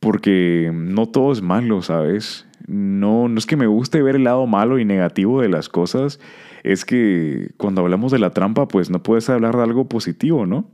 [0.00, 2.46] porque no todo es malo, ¿sabes?
[2.66, 6.20] No, no es que me guste ver el lado malo y negativo de las cosas,
[6.62, 10.70] es que cuando hablamos de la trampa, pues no puedes hablar de algo positivo, ¿no?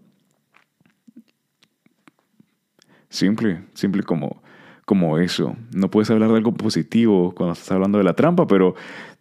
[3.09, 4.43] Simple, simple como,
[4.85, 5.57] como eso.
[5.75, 8.75] No puedes hablar de algo positivo cuando estás hablando de la trampa, pero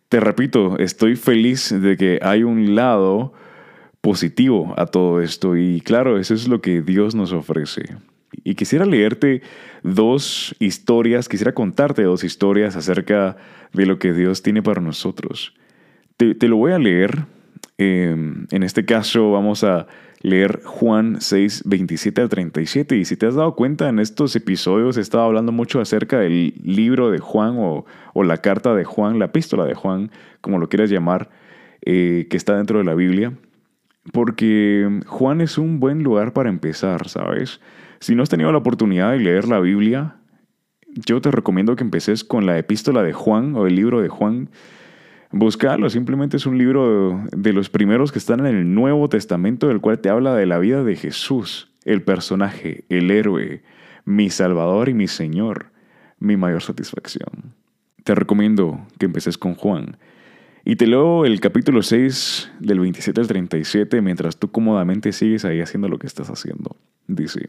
[0.10, 3.34] te repito, estoy feliz de que hay un lado
[4.02, 7.98] positivo a todo esto y claro, eso es lo que Dios nos ofrece.
[8.44, 9.42] Y quisiera leerte
[9.84, 13.38] dos historias, quisiera contarte dos historias acerca
[13.74, 15.54] de lo que Dios tiene para nosotros.
[16.18, 17.26] Te, lo voy a leer.
[17.78, 19.88] Em, en este caso vamos a
[20.22, 22.98] leer Juan 6, 27 al 37.
[22.98, 26.54] Y si te has dado cuenta, en estos episodios he estado hablando mucho acerca del
[26.64, 27.86] libro de Juan o,
[28.16, 30.12] la carta de Juan, la epístola de Juan,
[30.42, 31.30] como lo quieras llamar,
[31.86, 33.34] eh, que está dentro de la Biblia.
[34.12, 37.60] Porque Juan es un buen lugar para empezar, ¿sabes?
[38.00, 40.18] Si no has tenido la oportunidad de leer la Biblia,
[41.06, 44.50] yo te recomiendo que empeces con la epístola de Juan o el libro de Juan
[45.32, 49.82] Buscalo, simplemente es un libro de los primeros que están en el Nuevo Testamento, del
[49.82, 53.62] cual te habla de la vida de Jesús, el personaje, el héroe,
[54.06, 55.72] mi Salvador y mi Señor,
[56.18, 57.54] mi mayor satisfacción.
[58.06, 59.98] Te recomiendo que empeces con Juan.
[60.64, 65.60] Y te leo el capítulo 6 del 27 al 37 mientras tú cómodamente sigues ahí
[65.60, 66.78] haciendo lo que estás haciendo.
[67.08, 67.46] Dice,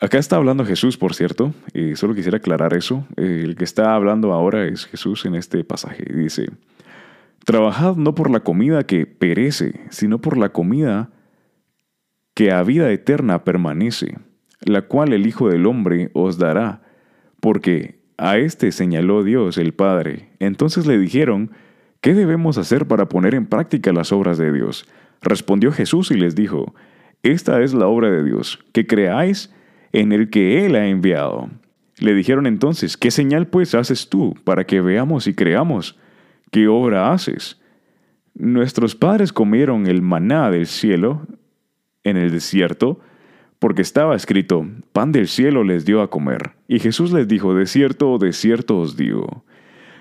[0.00, 1.54] acá está hablando Jesús, por cierto,
[1.94, 3.06] solo quisiera aclarar eso.
[3.16, 6.04] El que está hablando ahora es Jesús en este pasaje.
[6.12, 6.46] Dice,
[7.44, 11.10] Trabajad no por la comida que perece, sino por la comida
[12.34, 14.18] que a vida eterna permanece,
[14.60, 16.82] la cual el Hijo del Hombre os dará,
[17.40, 20.30] porque a éste señaló Dios el Padre.
[20.38, 21.50] Entonces le dijeron,
[22.00, 24.86] ¿qué debemos hacer para poner en práctica las obras de Dios?
[25.22, 26.74] Respondió Jesús y les dijo,
[27.22, 29.52] Esta es la obra de Dios, que creáis
[29.92, 31.48] en el que Él ha enviado.
[31.98, 35.98] Le dijeron entonces, ¿qué señal pues haces tú para que veamos y creamos?
[36.50, 37.60] ¿Qué obra haces?
[38.34, 41.26] Nuestros padres comieron el maná del cielo
[42.04, 43.00] en el desierto,
[43.58, 46.52] porque estaba escrito, pan del cielo les dio a comer.
[46.66, 49.44] Y Jesús les dijo, de cierto, de cierto os digo,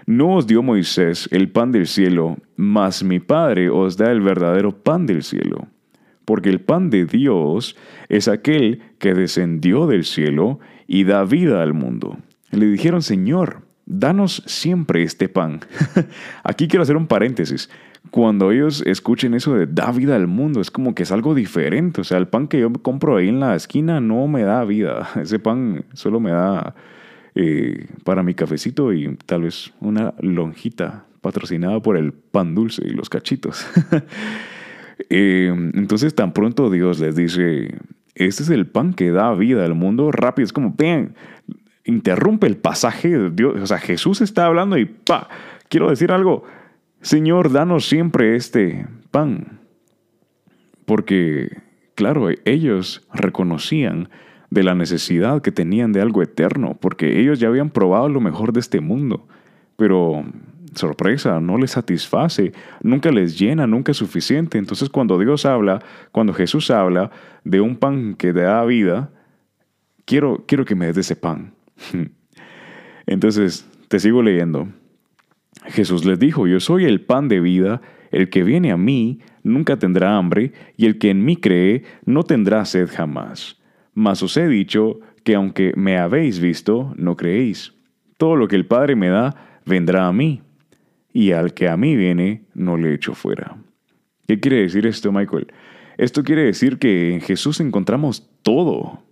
[0.06, 4.72] no os dio Moisés el pan del cielo, mas mi Padre os da el verdadero
[4.72, 5.68] pan del cielo.
[6.30, 7.76] Porque el pan de Dios
[8.08, 12.20] es aquel que descendió del cielo y da vida al mundo.
[12.52, 15.62] Le dijeron, Señor, danos siempre este pan.
[16.44, 17.68] Aquí quiero hacer un paréntesis
[18.12, 22.02] cuando ellos escuchen eso de da vida al mundo, es como que es algo diferente.
[22.02, 25.10] O sea, el pan que yo compro ahí en la esquina no me da vida.
[25.20, 26.76] Ese pan solo me da
[27.34, 32.92] eh, para mi cafecito y tal vez una lonjita patrocinada por el pan dulce y
[32.92, 33.66] los cachitos.
[35.10, 37.78] Eh, entonces, tan pronto Dios les dice,
[38.16, 41.16] este es el pan que da vida al mundo, rápido, es como, vean,
[41.86, 43.56] interrumpe el pasaje Dios.
[43.62, 45.30] O sea, Jesús está hablando y pa,
[45.70, 46.44] quiero decir algo
[47.02, 49.60] Señor, danos siempre este pan.
[50.86, 51.62] Porque,
[51.96, 54.10] claro, ellos reconocían
[54.50, 58.52] de la necesidad que tenían de algo eterno, porque ellos ya habían probado lo mejor
[58.52, 59.28] de este mundo,
[59.78, 60.26] pero
[60.76, 62.52] sorpresa, no les satisface,
[62.82, 64.58] nunca les llena, nunca es suficiente.
[64.58, 65.80] Entonces cuando Dios habla,
[66.12, 67.12] cuando Jesús habla
[67.44, 69.12] de un pan que da vida,
[70.06, 71.54] quiero, quiero que me des ese pan.
[73.06, 74.68] Entonces, te sigo leyendo.
[75.66, 79.78] Jesús les dijo, yo soy el pan de vida, el que viene a mí nunca
[79.78, 83.58] tendrá hambre, y el que en mí cree no tendrá sed jamás.
[83.94, 87.74] Mas os he dicho que aunque me habéis visto, no creéis.
[88.18, 90.42] Todo lo que el Padre me da, vendrá a mí,
[91.14, 93.58] y al que a mí viene, no le echo fuera.
[94.28, 95.48] ¿Qué quiere decir esto, Michael?
[95.98, 99.04] Esto quiere decir que en Jesús encontramos todo.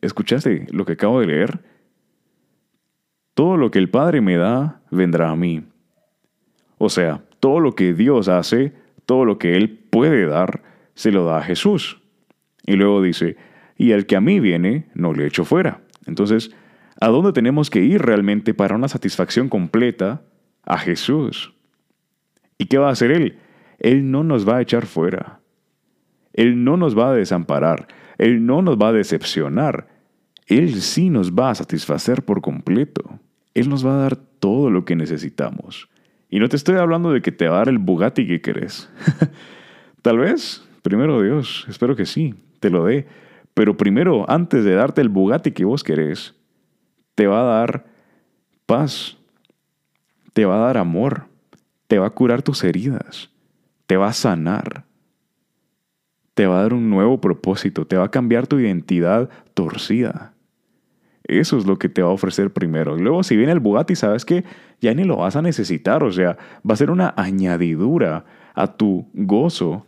[0.00, 1.60] ¿Escuchaste lo que acabo de leer?
[3.40, 5.62] todo lo que el Padre me da, vendrá a mí.
[6.76, 8.74] O sea, todo lo que Dios hace,
[9.06, 10.62] todo lo que Él puede dar,
[10.94, 12.02] se lo da a Jesús.
[12.66, 13.36] Y luego dice,
[13.78, 15.80] y el que a mí viene, no le echo fuera.
[16.06, 16.50] Entonces,
[17.00, 20.20] ¿a dónde tenemos que ir realmente para una satisfacción completa?
[20.64, 21.54] A Jesús.
[22.58, 23.38] ¿Y qué va a hacer Él?
[23.78, 25.40] Él no nos va a echar fuera.
[26.32, 27.88] Él no nos va a desamparar.
[28.18, 29.88] Él no nos va a decepcionar.
[30.46, 33.18] Él sí nos va a satisfacer por completo.
[33.54, 35.88] Él nos va a dar todo lo que necesitamos.
[36.28, 38.90] Y no te estoy hablando de que te va a dar el Bugatti que querés.
[40.02, 43.06] Tal vez, primero Dios, espero que sí, te lo dé.
[43.54, 46.34] Pero primero, antes de darte el Bugatti que vos querés,
[47.14, 47.86] te va a dar
[48.66, 49.18] paz,
[50.40, 51.24] te va a dar amor,
[51.86, 53.28] te va a curar tus heridas,
[53.86, 54.84] te va a sanar,
[56.32, 60.32] te va a dar un nuevo propósito, te va a cambiar tu identidad torcida.
[61.24, 62.96] Eso es lo que te va a ofrecer primero.
[62.96, 64.44] Y luego si viene el Bugatti, sabes que
[64.80, 66.02] ya ni lo vas a necesitar.
[66.04, 68.24] O sea, va a ser una añadidura
[68.54, 69.84] a tu gozo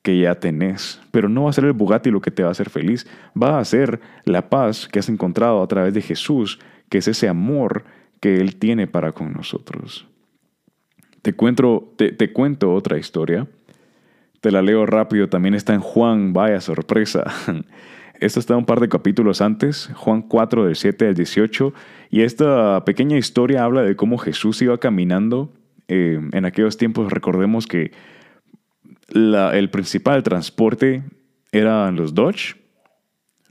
[0.00, 1.02] que ya tenés.
[1.10, 3.06] Pero no va a ser el Bugatti lo que te va a hacer feliz.
[3.36, 7.28] Va a ser la paz que has encontrado a través de Jesús, que es ese
[7.28, 7.84] amor
[8.22, 10.06] que Él tiene para con nosotros.
[11.22, 13.48] Te cuento, te, cuento otra historia.
[14.40, 15.28] Te la leo rápido.
[15.28, 16.32] También está en Juan.
[16.32, 17.24] Vaya sorpresa.
[18.20, 21.74] Esto está un par de capítulos antes, Juan 4 del 7 al 18,
[22.10, 25.52] y esta pequeña historia habla de cómo Jesús iba caminando.
[25.88, 27.90] Eh, en aquellos tiempos recordemos que
[29.08, 31.02] el principal transporte
[31.50, 32.61] eran los Dodge,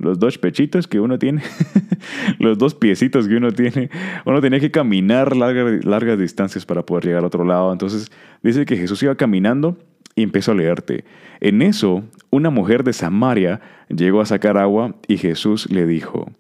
[0.02, 1.44] los dos pechitos que uno tiene,
[2.40, 3.90] los dos piecitos que uno tiene.
[4.26, 7.72] Uno tenía que caminar largas distancias para poder llegar al otro lado.
[7.72, 9.78] Entonces dice que Jesús iba caminando
[10.16, 11.06] y empezó a leerte.
[11.40, 16.32] En eso, una mujer de Samaria llegó a sacar agua y Jesús le dijo,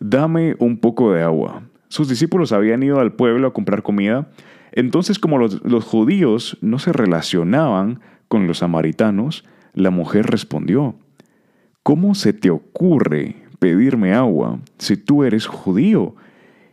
[0.00, 1.62] dame un poco de agua.
[1.88, 4.28] Sus discípulos habían ido al pueblo a comprar comida,
[4.72, 9.44] entonces como los, los judíos no se relacionaban con los samaritanos,
[9.74, 10.96] la mujer respondió,
[11.84, 16.16] ¿cómo se te ocurre pedirme agua si tú eres judío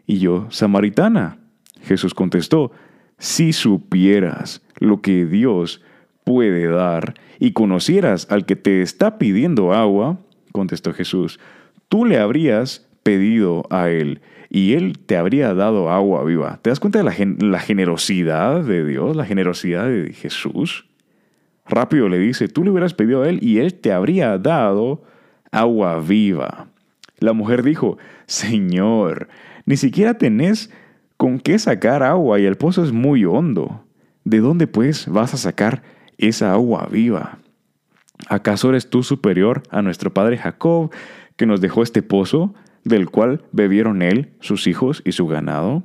[0.08, 1.38] y yo samaritana?
[1.84, 2.72] Jesús contestó,
[3.20, 5.84] Si supieras lo que Dios
[6.24, 10.18] puede dar y conocieras al que te está pidiendo agua,
[10.52, 11.40] contestó Jesús,
[11.88, 16.60] tú le habrías pedido a él y él te habría dado agua viva.
[16.62, 17.16] ¿Te das cuenta de la,
[17.48, 20.86] la generosidad de Dios, la generosidad de Jesús?
[21.72, 25.04] Rápido le dice, tú le hubieras pedido a él y él te habría dado
[25.54, 26.68] agua viva.
[27.18, 29.30] La mujer dijo, Señor,
[29.66, 30.70] ni siquiera tenés
[31.16, 33.86] con qué sacar agua y el pozo es muy hondo.
[34.26, 35.82] ¿De dónde pues vas a sacar
[36.18, 37.40] esa agua viva?
[38.28, 40.92] ¿Acaso eres tú superior a nuestro padre Jacob,
[41.38, 42.54] que nos dejó este pozo,
[42.84, 45.84] del cual bebieron él, sus hijos y su ganado?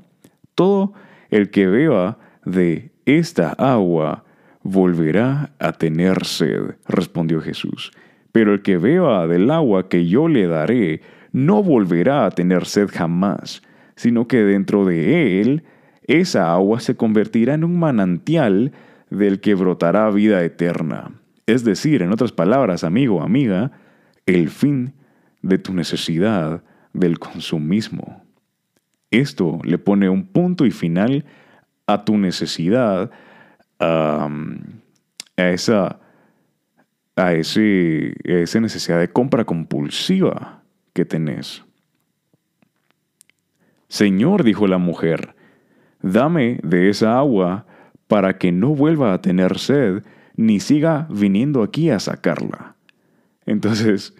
[0.56, 0.94] Todo
[1.30, 4.24] el que beba de esta agua
[4.66, 7.92] volverá a tener sed, respondió Jesús.
[8.32, 11.00] Pero el que beba del agua que yo le daré,
[11.32, 13.62] no volverá a tener sed jamás,
[13.94, 15.64] sino que dentro de él
[16.06, 18.72] esa agua se convertirá en un manantial
[19.10, 21.12] del que brotará vida eterna.
[21.46, 23.70] Es decir, en otras palabras, amigo, amiga,
[24.26, 24.94] el fin
[25.42, 26.62] de tu necesidad
[26.92, 28.24] del consumismo.
[29.10, 31.24] Esto le pone un punto y final
[31.86, 33.10] a tu necesidad,
[33.78, 34.28] a
[35.36, 35.98] esa,
[37.16, 40.62] a ese, esa necesidad de compra compulsiva
[40.92, 41.64] que tenés.
[43.88, 45.34] Señor, dijo la mujer,
[46.02, 47.66] dame de esa agua
[48.08, 50.02] para que no vuelva a tener sed
[50.36, 52.76] ni siga viniendo aquí a sacarla.
[53.46, 54.14] Entonces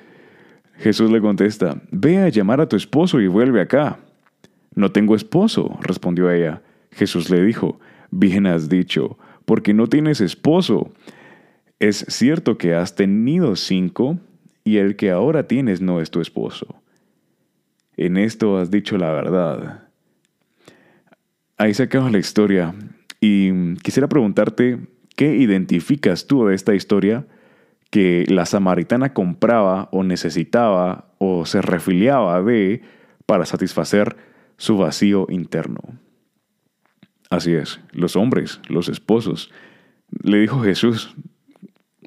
[0.78, 3.98] Jesús le contesta, ve a llamar a tu esposo y vuelve acá.
[4.74, 6.62] No tengo esposo, respondió ella.
[6.92, 7.80] Jesús le dijo,
[8.11, 10.92] bien has dicho, porque no tienes esposo.
[11.80, 14.18] Es cierto que has tenido cinco
[14.62, 16.82] y el que ahora tienes no es tu esposo.
[17.97, 19.84] En esto has dicho la verdad.
[21.57, 22.74] Ahí se acaba la historia
[23.20, 24.78] y quisiera preguntarte
[25.16, 27.26] ¿Qué identificas tú de esta historia
[27.90, 32.82] que la samaritana compraba o necesitaba o se refiliaba de
[33.24, 34.16] para satisfacer
[34.59, 35.80] su vacío interno?
[37.31, 39.51] Así es, los hombres, los esposos.
[40.22, 41.14] Le dijo Jesús,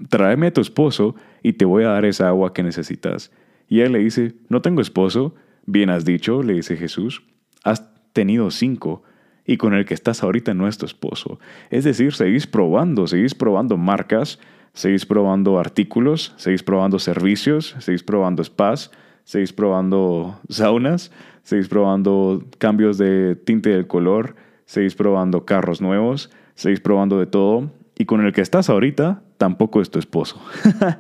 [0.10, 3.32] tráeme a tu esposo y te voy a dar esa agua que necesitas.
[3.68, 5.36] Y él le dice, no tengo esposo.
[5.66, 7.22] Bien has dicho, le dice Jesús,
[7.64, 9.04] has tenido cinco
[9.46, 11.40] y con el que estás ahorita no es tu esposo.
[11.70, 14.40] Es decir, seguís probando, seguís probando marcas,
[14.74, 18.92] seguís probando artículos, seguís probando servicios, seguís probando spas,
[19.24, 21.12] seguís probando saunas,
[21.44, 24.36] seguís probando cambios de tinte del color,
[24.70, 27.72] seguís probando carros nuevos, seguís probando de todo.
[27.98, 30.40] Y con el que estás ahorita tampoco es tu esposo.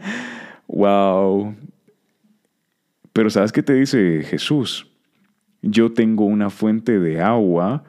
[0.67, 1.55] wow.
[3.13, 4.91] Pero ¿sabes qué te dice Jesús?
[5.61, 7.83] Yo tengo una fuente de agua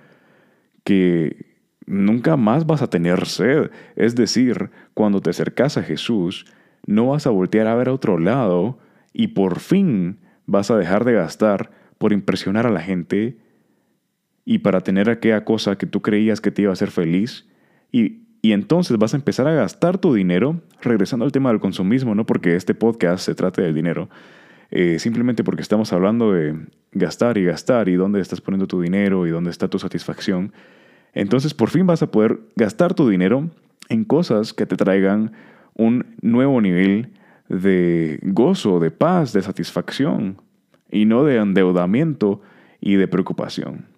[0.85, 1.47] que
[1.87, 3.71] nunca más vas a tener sed.
[3.97, 6.45] Es decir, cuando te acercas a Jesús,
[6.85, 8.79] no vas a voltear a ver a otro lado
[9.15, 13.39] y por fin vas a dejar de gastar por impresionar a la gente
[14.45, 17.47] y para tener aquella cosa que tú creías que te iba a hacer feliz.
[17.93, 22.25] Y, entonces vas a empezar a gastar tu dinero, regresando al tema del consumismo, no
[22.25, 24.09] porque este podcast se trate del dinero,
[24.71, 26.57] eh, simplemente porque estamos hablando de
[26.93, 30.55] gastar y gastar y dónde estás poniendo tu dinero y dónde está tu satisfacción,
[31.13, 33.51] entonces por fin vas a poder gastar tu dinero
[33.91, 35.33] en cosas que te traigan
[35.75, 37.11] un nuevo nivel
[37.51, 40.41] de gozo, de paz, de satisfacción
[40.91, 42.41] y no de endeudamiento
[42.81, 43.90] y de preocupación.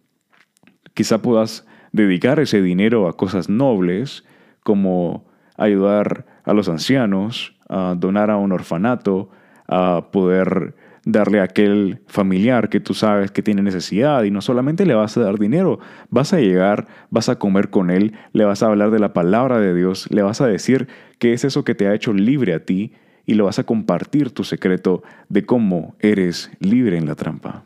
[0.94, 4.24] Quizá puedas dedicar ese dinero a cosas nobles
[4.62, 5.24] como
[5.56, 9.30] ayudar a los ancianos, a donar a un orfanato,
[9.68, 10.74] a poder
[11.04, 15.16] darle a aquel familiar que tú sabes que tiene necesidad y no solamente le vas
[15.16, 15.80] a dar dinero,
[16.10, 19.58] vas a llegar, vas a comer con él, le vas a hablar de la palabra
[19.58, 20.88] de Dios, le vas a decir
[21.18, 22.92] qué es eso que te ha hecho libre a ti
[23.26, 27.64] y le vas a compartir tu secreto de cómo eres libre en la trampa.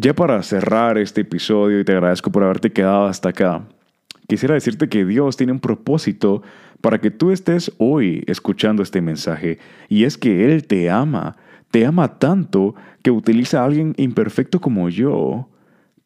[0.00, 3.64] Ya para cerrar este episodio y te agradezco por haberte quedado hasta acá,
[4.28, 6.40] quisiera decirte que Dios tiene un propósito
[6.80, 9.58] para que tú estés hoy escuchando este mensaje.
[9.88, 11.34] Y es que Él te ama,
[11.72, 15.48] te ama tanto que utiliza a alguien imperfecto como yo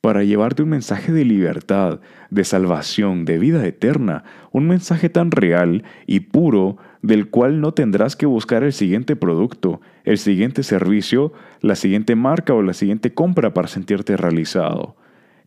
[0.01, 5.84] para llevarte un mensaje de libertad, de salvación, de vida eterna, un mensaje tan real
[6.07, 11.74] y puro del cual no tendrás que buscar el siguiente producto, el siguiente servicio, la
[11.74, 14.96] siguiente marca o la siguiente compra para sentirte realizado.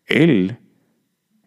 [0.06, 0.58] Él,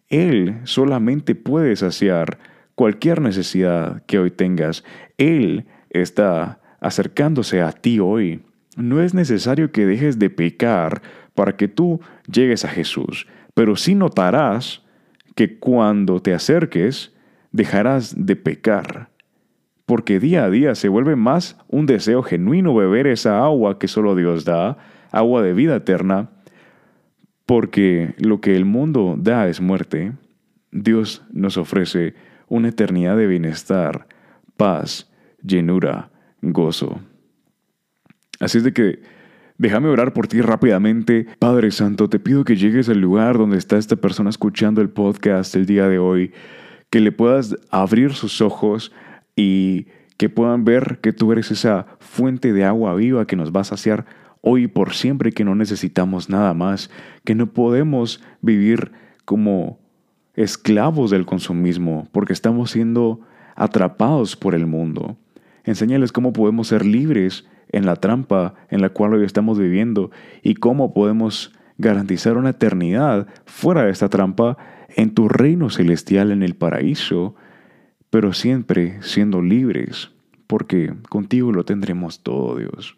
[0.07, 2.39] Él solamente puede saciar
[2.73, 4.83] cualquier necesidad que hoy tengas,
[5.17, 8.41] Él está acercándose a ti hoy.
[8.77, 11.01] No es necesario que dejes de pecar
[11.35, 12.01] para que tú
[12.31, 14.83] llegues a Jesús, pero sí notarás
[15.35, 17.13] que cuando te acerques
[17.51, 19.09] dejarás de pecar,
[19.89, 24.13] porque día a día se vuelve más un deseo genuino beber esa agua que solo
[24.13, 24.77] Dios da,
[25.09, 26.29] agua de vida eterna,
[27.47, 30.11] porque lo que el mundo da es muerte,
[30.71, 32.13] Dios nos ofrece
[32.49, 34.05] una eternidad de bienestar,
[34.57, 35.11] paz,
[35.41, 36.11] llenura,
[36.43, 36.99] gozo.
[38.39, 38.99] Así es de que
[39.57, 41.25] déjame orar por ti rápidamente.
[41.39, 45.55] Padre Santo, te pido que llegues al lugar donde está esta persona escuchando el podcast
[45.55, 46.31] el día de hoy,
[46.91, 48.91] que le puedas abrir sus ojos
[49.39, 49.87] y
[50.17, 53.63] que puedan ver que tú eres esa fuente de agua viva que nos va a
[53.63, 54.05] saciar
[54.41, 56.89] hoy por siempre, que no necesitamos nada más,
[57.23, 58.91] que no podemos vivir
[59.23, 59.79] como
[60.33, 63.21] esclavos del consumismo, porque estamos siendo
[63.55, 65.15] atrapados por el mundo.
[65.63, 70.11] Enséñales cómo podemos ser libres en la trampa en la cual hoy estamos viviendo
[70.43, 74.57] y cómo podemos garantizar una eternidad fuera de esta trampa
[74.97, 77.35] en tu reino celestial en el paraíso,
[78.09, 80.11] pero siempre siendo libres,
[80.47, 82.97] porque contigo lo tendremos todo, Dios.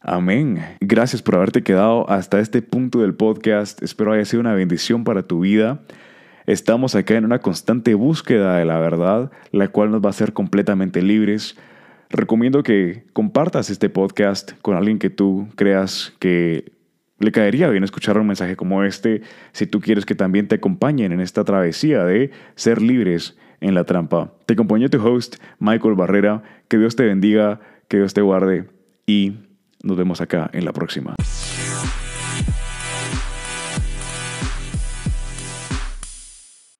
[0.00, 0.62] Amén.
[0.80, 3.82] Gracias por haberte quedado hasta este punto del podcast.
[3.82, 5.80] Espero haya sido una bendición para tu vida.
[6.46, 10.32] Estamos acá en una constante búsqueda de la verdad, la cual nos va a hacer
[10.32, 11.56] completamente libres.
[12.08, 16.70] Recomiendo que compartas este podcast con alguien que tú creas que
[17.18, 19.22] le caería bien escuchar un mensaje como este
[19.52, 23.84] si tú quieres que también te acompañen en esta travesía de ser libres en la
[23.84, 24.32] trampa.
[24.46, 26.42] Te acompañó tu host, Michael Barrera.
[26.68, 28.68] Que Dios te bendiga, que Dios te guarde
[29.06, 29.34] y
[29.82, 31.14] nos vemos acá en la próxima.